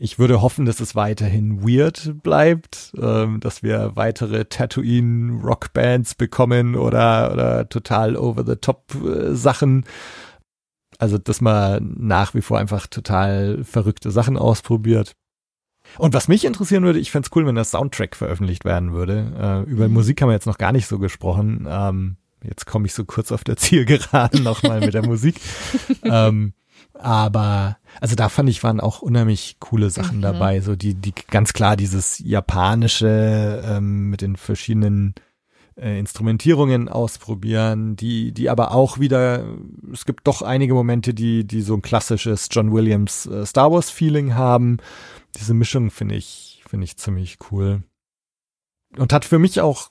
[0.02, 6.74] Ich würde hoffen, dass es weiterhin weird bleibt, ähm, dass wir weitere Tatooine Rockbands bekommen
[6.74, 9.84] oder, oder total over the top äh, Sachen.
[10.98, 15.12] Also, dass man nach wie vor einfach total verrückte Sachen ausprobiert.
[15.98, 19.66] Und was mich interessieren würde, ich fände es cool, wenn das Soundtrack veröffentlicht werden würde.
[19.68, 19.92] Äh, über mhm.
[19.92, 21.66] Musik haben wir jetzt noch gar nicht so gesprochen.
[21.68, 25.38] Ähm, jetzt komme ich so kurz auf der Zielgeraden nochmal mit der Musik.
[26.04, 26.54] ähm,
[26.94, 30.22] aber also da fand ich waren auch unheimlich coole Sachen mhm.
[30.22, 35.14] dabei, so die die ganz klar dieses japanische ähm, mit den verschiedenen
[35.76, 39.44] äh, Instrumentierungen ausprobieren, die die aber auch wieder
[39.92, 43.90] es gibt doch einige Momente, die die so ein klassisches John Williams äh, Star Wars
[43.90, 44.78] Feeling haben.
[45.36, 47.82] Diese Mischung finde ich finde ich ziemlich cool
[48.96, 49.90] und hat für mich auch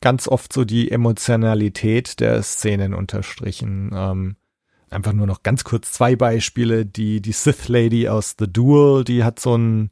[0.00, 3.90] ganz oft so die Emotionalität der Szenen unterstrichen.
[3.92, 4.36] Ähm,
[4.90, 6.86] einfach nur noch ganz kurz zwei Beispiele.
[6.86, 9.90] Die, die Sith Lady aus The Duel, die hat so ein,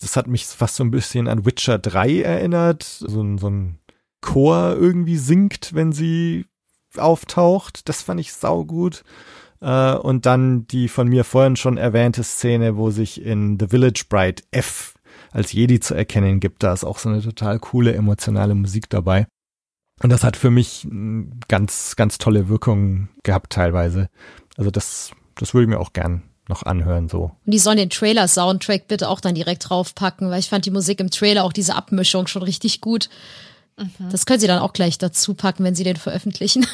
[0.00, 2.82] das hat mich fast so ein bisschen an Witcher 3 erinnert.
[2.82, 3.78] So ein, so ein
[4.20, 6.46] Chor irgendwie singt, wenn sie
[6.96, 7.88] auftaucht.
[7.88, 9.04] Das fand ich saugut.
[9.60, 14.04] Äh, und dann die von mir vorhin schon erwähnte Szene, wo sich in The Village
[14.08, 14.94] Bride F
[15.32, 16.62] als Jedi zu erkennen gibt.
[16.62, 19.26] Da ist auch so eine total coole emotionale Musik dabei.
[20.02, 20.86] Und das hat für mich
[21.48, 24.08] ganz, ganz tolle Wirkung gehabt teilweise.
[24.56, 27.32] Also das, das würde ich mir auch gern noch anhören so.
[27.44, 31.00] Und die sollen den Trailer-Soundtrack bitte auch dann direkt draufpacken, weil ich fand die Musik
[31.00, 33.08] im Trailer, auch diese Abmischung schon richtig gut.
[33.78, 34.10] Mhm.
[34.10, 36.66] Das können sie dann auch gleich dazu packen, wenn sie den veröffentlichen.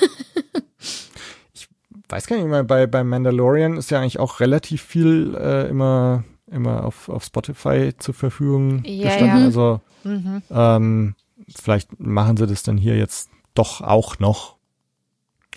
[1.54, 1.68] ich
[2.08, 6.24] weiß gar nicht mehr, bei, bei Mandalorian ist ja eigentlich auch relativ viel äh, immer,
[6.50, 9.38] immer auf, auf Spotify zur Verfügung ja, gestanden.
[9.38, 9.44] Ja.
[9.46, 10.42] Also mhm.
[10.50, 11.14] ähm,
[11.60, 14.56] vielleicht machen sie das dann hier jetzt doch auch noch.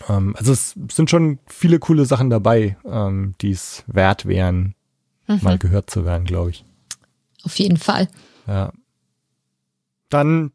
[0.09, 4.75] Ähm, also es sind schon viele coole Sachen dabei, ähm, die es wert wären,
[5.27, 5.39] mhm.
[5.41, 6.65] mal gehört zu werden, glaube ich.
[7.43, 8.07] Auf jeden Fall.
[8.47, 8.71] Ja.
[10.09, 10.51] Dann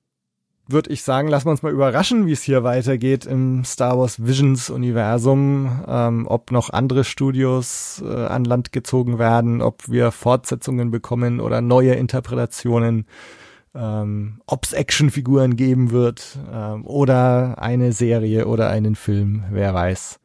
[0.73, 4.25] würde ich sagen, lassen wir uns mal überraschen, wie es hier weitergeht im Star Wars
[4.25, 10.91] Visions Universum, ähm, ob noch andere Studios äh, an Land gezogen werden, ob wir Fortsetzungen
[10.91, 13.07] bekommen oder neue Interpretationen
[13.75, 20.19] ähm, ob es Actionfiguren geben wird ähm, oder eine Serie oder einen Film, wer weiß.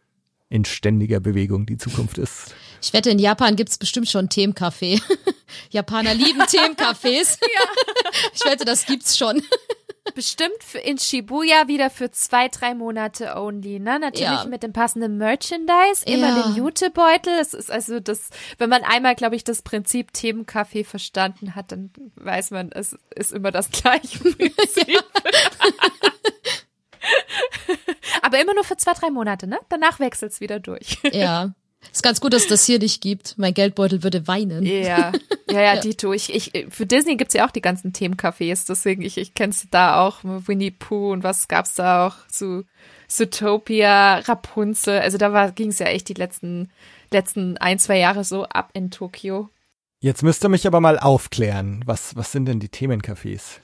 [0.48, 2.54] In ständiger Bewegung die Zukunft ist.
[2.82, 5.02] Ich wette, in Japan gibt's bestimmt schon Themencafé.
[5.72, 7.40] Japaner lieben Themencafés.
[7.42, 8.12] ja.
[8.34, 9.42] Ich wette, das gibt's schon.
[10.14, 13.98] Bestimmt für in Shibuya wieder für zwei, drei Monate only, ne?
[14.00, 14.46] Natürlich Ja.
[14.46, 16.44] mit dem passenden Merchandise, immer Ja.
[16.44, 17.34] den Jutebeutel.
[17.40, 21.92] Es ist also das, wenn man einmal, glaube ich, das Prinzip Themenkaffee verstanden hat, dann
[22.16, 25.04] weiß man, es ist immer das gleiche Prinzip.
[28.22, 29.60] Aber immer nur für zwei, drei Monate, ne?
[29.70, 30.98] Danach wechselt's wieder durch.
[31.12, 31.54] Ja.
[31.92, 33.38] Ist ganz gut, dass es das hier nicht gibt.
[33.38, 34.66] Mein Geldbeutel würde weinen.
[34.66, 35.12] Ja,
[35.50, 36.14] ja, ja, Dito.
[36.14, 40.02] Ich, ich, für Disney gibt's ja auch die ganzen Themencafés, deswegen ich, ich kenn's da
[40.02, 40.20] auch.
[40.24, 42.16] Winnie Pooh und was gab's da auch?
[42.30, 42.64] So
[43.08, 45.00] Zootopia, Rapunzel.
[45.00, 46.72] Also da war, ging's ja echt die letzten,
[47.12, 49.50] letzten ein, zwei Jahre so ab in Tokio.
[50.00, 51.82] Jetzt müsst ihr mich aber mal aufklären.
[51.86, 53.60] Was, was sind denn die Themencafés?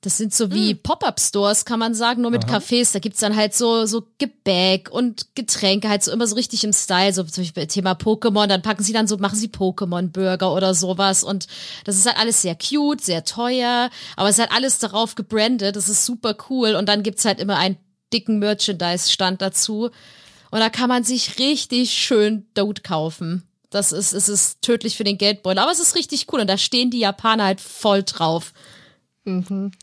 [0.00, 2.92] Das sind so wie Pop-Up-Stores, kann man sagen, nur mit Cafés.
[2.92, 6.72] Da gibt's dann halt so, so Gebäck und Getränke, halt so immer so richtig im
[6.72, 10.74] Style, so zum Beispiel Thema Pokémon, dann packen sie dann so, machen sie Pokémon-Burger oder
[10.74, 11.24] sowas.
[11.24, 11.48] Und
[11.84, 15.74] das ist halt alles sehr cute, sehr teuer, aber es ist halt alles darauf gebrandet,
[15.74, 16.76] das ist super cool.
[16.76, 17.76] Und dann gibt's halt immer einen
[18.12, 19.90] dicken Merchandise-Stand dazu.
[20.50, 23.42] Und da kann man sich richtig schön Dude kaufen.
[23.70, 26.56] Das ist, es ist tödlich für den Geldbeutel, aber es ist richtig cool und da
[26.56, 28.52] stehen die Japaner halt voll drauf.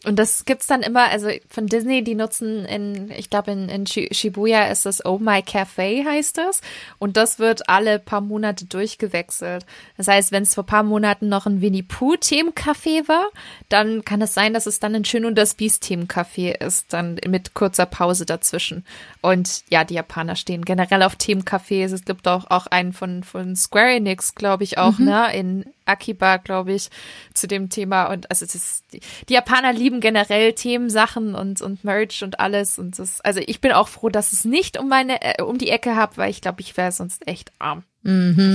[0.04, 3.86] Und das gibt's dann immer, also von Disney, die nutzen in, ich glaube in, in
[3.86, 6.62] Shi- Shibuya ist das Oh My Cafe heißt das.
[6.98, 9.68] Und das wird alle paar Monate durchgewechselt.
[9.98, 13.28] Das heißt, wenn es vor paar Monaten noch ein Winnie Pooh Themencafé war,
[13.70, 17.20] dann kann es sein, dass es dann ein Schön und das Biest Themencafé ist, dann
[17.28, 18.84] mit kurzer Pause dazwischen.
[19.22, 21.94] Und ja, die Japaner stehen generell auf Themencafés.
[21.94, 26.38] Es gibt auch, auch einen von, von Square Enix, glaube ich auch, ne, in Akiba,
[26.38, 26.90] glaube ich,
[27.34, 28.06] zu dem Thema.
[28.06, 29.00] Und also es ist, die,
[29.30, 32.78] die Japaner lieben generell Themensachen und, und Merch und alles.
[32.80, 35.70] Und das, also ich bin auch froh, dass es nicht um meine, äh, um die
[35.70, 37.84] Ecke habe, weil ich glaube, ich wäre sonst echt arm.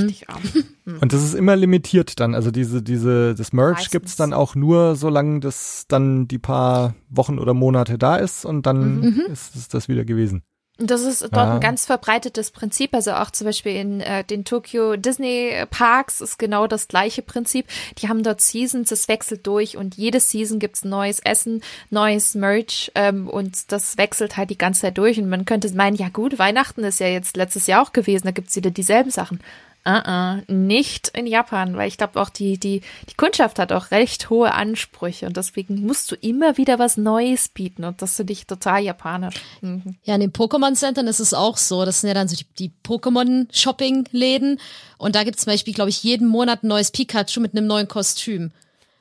[0.05, 0.43] Richtig arm.
[1.01, 2.37] Und das ist immer limitiert dann.
[2.37, 3.91] Also diese, diese, das Merch Meistens.
[3.91, 8.67] gibt's dann auch nur, solange das dann die paar Wochen oder Monate da ist und
[8.67, 10.43] dann ist es das wieder gewesen.
[10.83, 11.55] Das ist dort Ah.
[11.55, 12.95] ein ganz verbreitetes Prinzip.
[12.95, 17.67] Also auch zum Beispiel in äh, den Tokyo Disney Parks ist genau das gleiche Prinzip.
[17.99, 22.91] Die haben dort Seasons, es wechselt durch und jede Season gibt's neues Essen, neues Merch
[22.95, 25.19] ähm, und das wechselt halt die ganze Zeit durch.
[25.19, 28.31] Und man könnte meinen, ja gut, Weihnachten ist ja jetzt letztes Jahr auch gewesen, da
[28.31, 29.41] gibt's wieder dieselben Sachen.
[29.87, 34.29] Uh-uh, nicht in Japan, weil ich glaube auch die, die, die Kundschaft hat auch recht
[34.29, 38.47] hohe Ansprüche und deswegen musst du immer wieder was Neues bieten und das finde ich
[38.47, 39.37] total japanisch.
[39.63, 39.97] Mhm.
[40.05, 41.87] Ja, in den Pokémon-Centern ist es auch so.
[41.87, 44.61] Das sind ja dann so die, die Pokémon-Shopping-Läden.
[44.99, 47.67] Und da gibt es zum Beispiel, glaube ich, jeden Monat ein neues Pikachu mit einem
[47.67, 48.53] neuen Kostüm.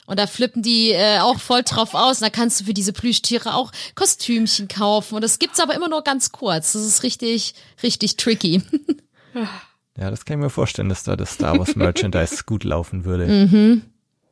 [0.06, 2.20] Und da flippen die äh, auch voll drauf aus.
[2.20, 5.14] Und da kannst du für diese Plüschtiere auch Kostümchen kaufen.
[5.14, 6.72] Und das gibt's aber immer nur ganz kurz.
[6.72, 8.62] Das ist richtig, richtig tricky.
[10.00, 13.82] Ja, das kann ich mir vorstellen, dass da das Star Wars Merchandise gut laufen würde.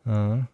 [0.07, 0.47] Ja.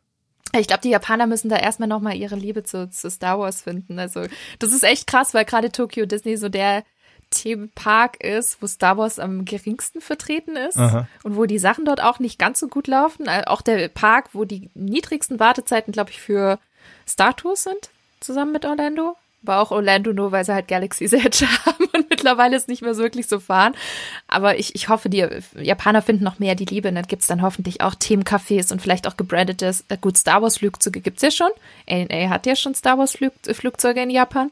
[0.59, 3.99] Ich glaube, die Japaner müssen da erstmal nochmal ihre Liebe zu, zu Star Wars finden.
[4.01, 4.27] Also,
[4.59, 6.83] das ist echt krass, weil gerade Tokyo Disney so der
[7.31, 11.09] Themenpark ist, wo Star Wars am geringsten vertreten ist Aha.
[11.23, 13.27] und wo die Sachen dort auch nicht ganz so gut laufen.
[13.27, 16.59] Äh, Auch der Park, wo die niedrigsten Wartezeiten, glaube ich, für
[17.07, 19.17] Star Tours sind, zusammen mit Orlando.
[19.43, 23.03] Aber auch Orlando nur, weil sie halt Galaxy's Edge haben mittlerweile ist nicht mehr so
[23.03, 23.75] wirklich so fahren.
[24.29, 25.27] Aber ich, ich hoffe, die
[25.61, 29.07] Japaner finden noch mehr die Liebe und dann gibt's dann hoffentlich auch Themencafés und vielleicht
[29.07, 31.51] auch gebrandetes, äh, gut, Star Wars Flugzeuge gibt's ja schon.
[31.89, 34.51] ANA hat ja schon Star Wars Flug, äh, in Japan.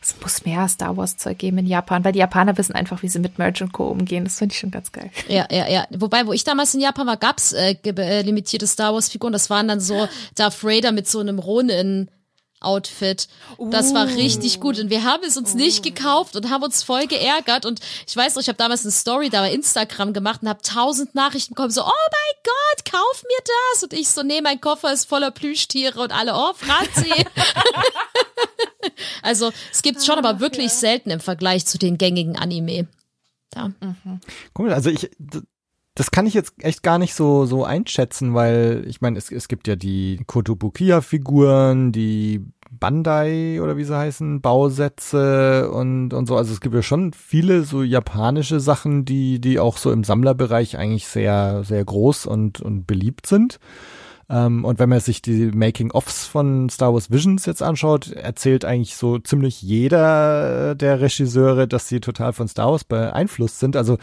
[0.00, 3.08] Es muss mehr Star Wars Zeug geben in Japan, weil die Japaner wissen einfach, wie
[3.08, 3.88] sie mit Merch und Co.
[3.88, 4.22] umgehen.
[4.22, 5.10] Das finde ich schon ganz geil.
[5.26, 5.86] Ja, ja, ja.
[5.90, 9.32] Wobei, wo ich damals in Japan war, gab's äh, äh, limitierte Star Wars-Figuren.
[9.32, 12.08] Das waren dann so Darth Vader mit so einem Ronin.
[12.60, 13.28] Outfit.
[13.70, 17.06] Das war richtig gut und wir haben es uns nicht gekauft und haben uns voll
[17.06, 20.48] geärgert und ich weiß noch, ich habe damals eine Story da bei Instagram gemacht und
[20.48, 24.40] habe tausend Nachrichten bekommen, so, oh mein Gott, kauf mir das und ich so, nee,
[24.40, 27.12] mein Koffer ist voller Plüschtiere und alle, oh Franzi.
[29.22, 32.88] also es gibt's schon, aber wirklich selten im Vergleich zu den gängigen Anime.
[33.50, 33.70] Da.
[34.58, 35.10] Cool, also ich,
[35.98, 39.48] das kann ich jetzt echt gar nicht so, so einschätzen, weil ich meine, es, es
[39.48, 46.36] gibt ja die Kotobukiya-Figuren, die Bandai oder wie sie heißen, Bausätze und, und so.
[46.36, 50.78] Also es gibt ja schon viele so japanische Sachen, die, die auch so im Sammlerbereich
[50.78, 53.58] eigentlich sehr, sehr groß und, und beliebt sind.
[54.30, 58.96] Ähm, und wenn man sich die Making-ofs von Star Wars Visions jetzt anschaut, erzählt eigentlich
[58.96, 63.74] so ziemlich jeder der Regisseure, dass sie total von Star Wars beeinflusst sind.
[63.74, 63.96] Also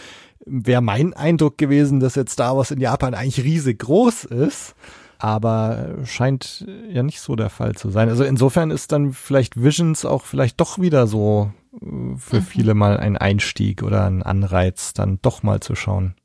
[0.46, 4.76] wäre mein Eindruck gewesen, dass jetzt Star Wars in Japan eigentlich riesig groß ist.
[5.18, 8.10] Aber scheint ja nicht so der Fall zu sein.
[8.10, 12.98] Also insofern ist dann vielleicht Visions auch vielleicht doch wieder so äh, für viele mal
[12.98, 16.16] ein Einstieg oder ein Anreiz, dann doch mal zu schauen.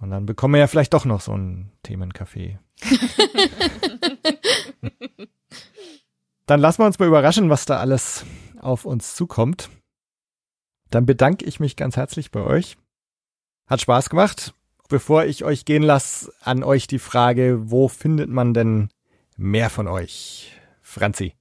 [0.00, 2.58] Und dann bekommen wir ja vielleicht doch noch so ein Themencafé.
[6.46, 8.24] Dann lassen wir uns mal überraschen, was da alles
[8.60, 9.70] auf uns zukommt.
[10.90, 12.76] Dann bedanke ich mich ganz herzlich bei euch.
[13.66, 14.54] Hat Spaß gemacht.
[14.88, 18.88] Bevor ich euch gehen lasse, an euch die Frage, wo findet man denn
[19.36, 20.52] mehr von euch?
[20.80, 21.34] Franzi.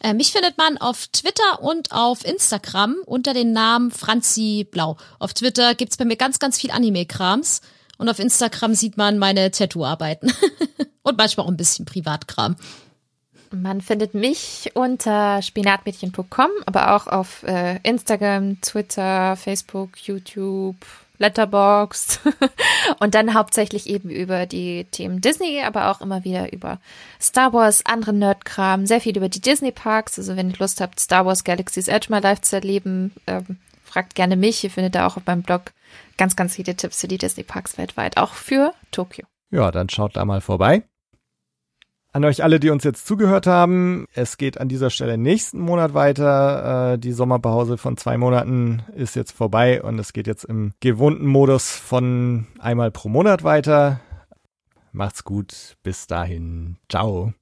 [0.00, 4.96] Äh, mich findet man auf Twitter und auf Instagram unter dem Namen Franzi Blau.
[5.18, 7.60] Auf Twitter gibt's bei mir ganz, ganz viel Anime-Krams
[8.04, 10.30] und auf Instagram sieht man meine Tattoo-Arbeiten
[11.02, 12.56] und manchmal auch ein bisschen Privatkram.
[13.50, 20.76] Man findet mich unter spinatmädchen.com, aber auch auf äh, Instagram, Twitter, Facebook, YouTube,
[21.16, 22.20] Letterboxd
[23.00, 26.80] und dann hauptsächlich eben über die Themen Disney, aber auch immer wieder über
[27.18, 30.18] Star Wars, anderen Nerdkram, sehr viel über die Disney Parks.
[30.18, 34.14] Also wenn ihr Lust habt, Star Wars Galaxy's Edge mal live zu erleben, ähm, fragt
[34.14, 34.62] gerne mich.
[34.62, 35.72] Ihr findet da auch auf meinem Blog
[36.16, 39.26] ganz, ganz viele Tipps für die Disney Parks weltweit, auch für Tokio.
[39.50, 40.84] Ja, dann schaut da mal vorbei.
[42.14, 45.94] An euch alle, die uns jetzt zugehört haben, es geht an dieser Stelle nächsten Monat
[45.94, 46.92] weiter.
[46.92, 51.26] Äh, die Sommerpause von zwei Monaten ist jetzt vorbei und es geht jetzt im gewohnten
[51.26, 53.98] Modus von einmal pro Monat weiter.
[54.92, 56.76] Macht's gut, bis dahin.
[56.88, 57.34] Ciao.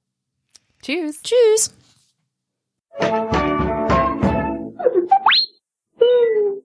[0.81, 1.21] Tschüss.
[1.21, 1.75] Tschüss.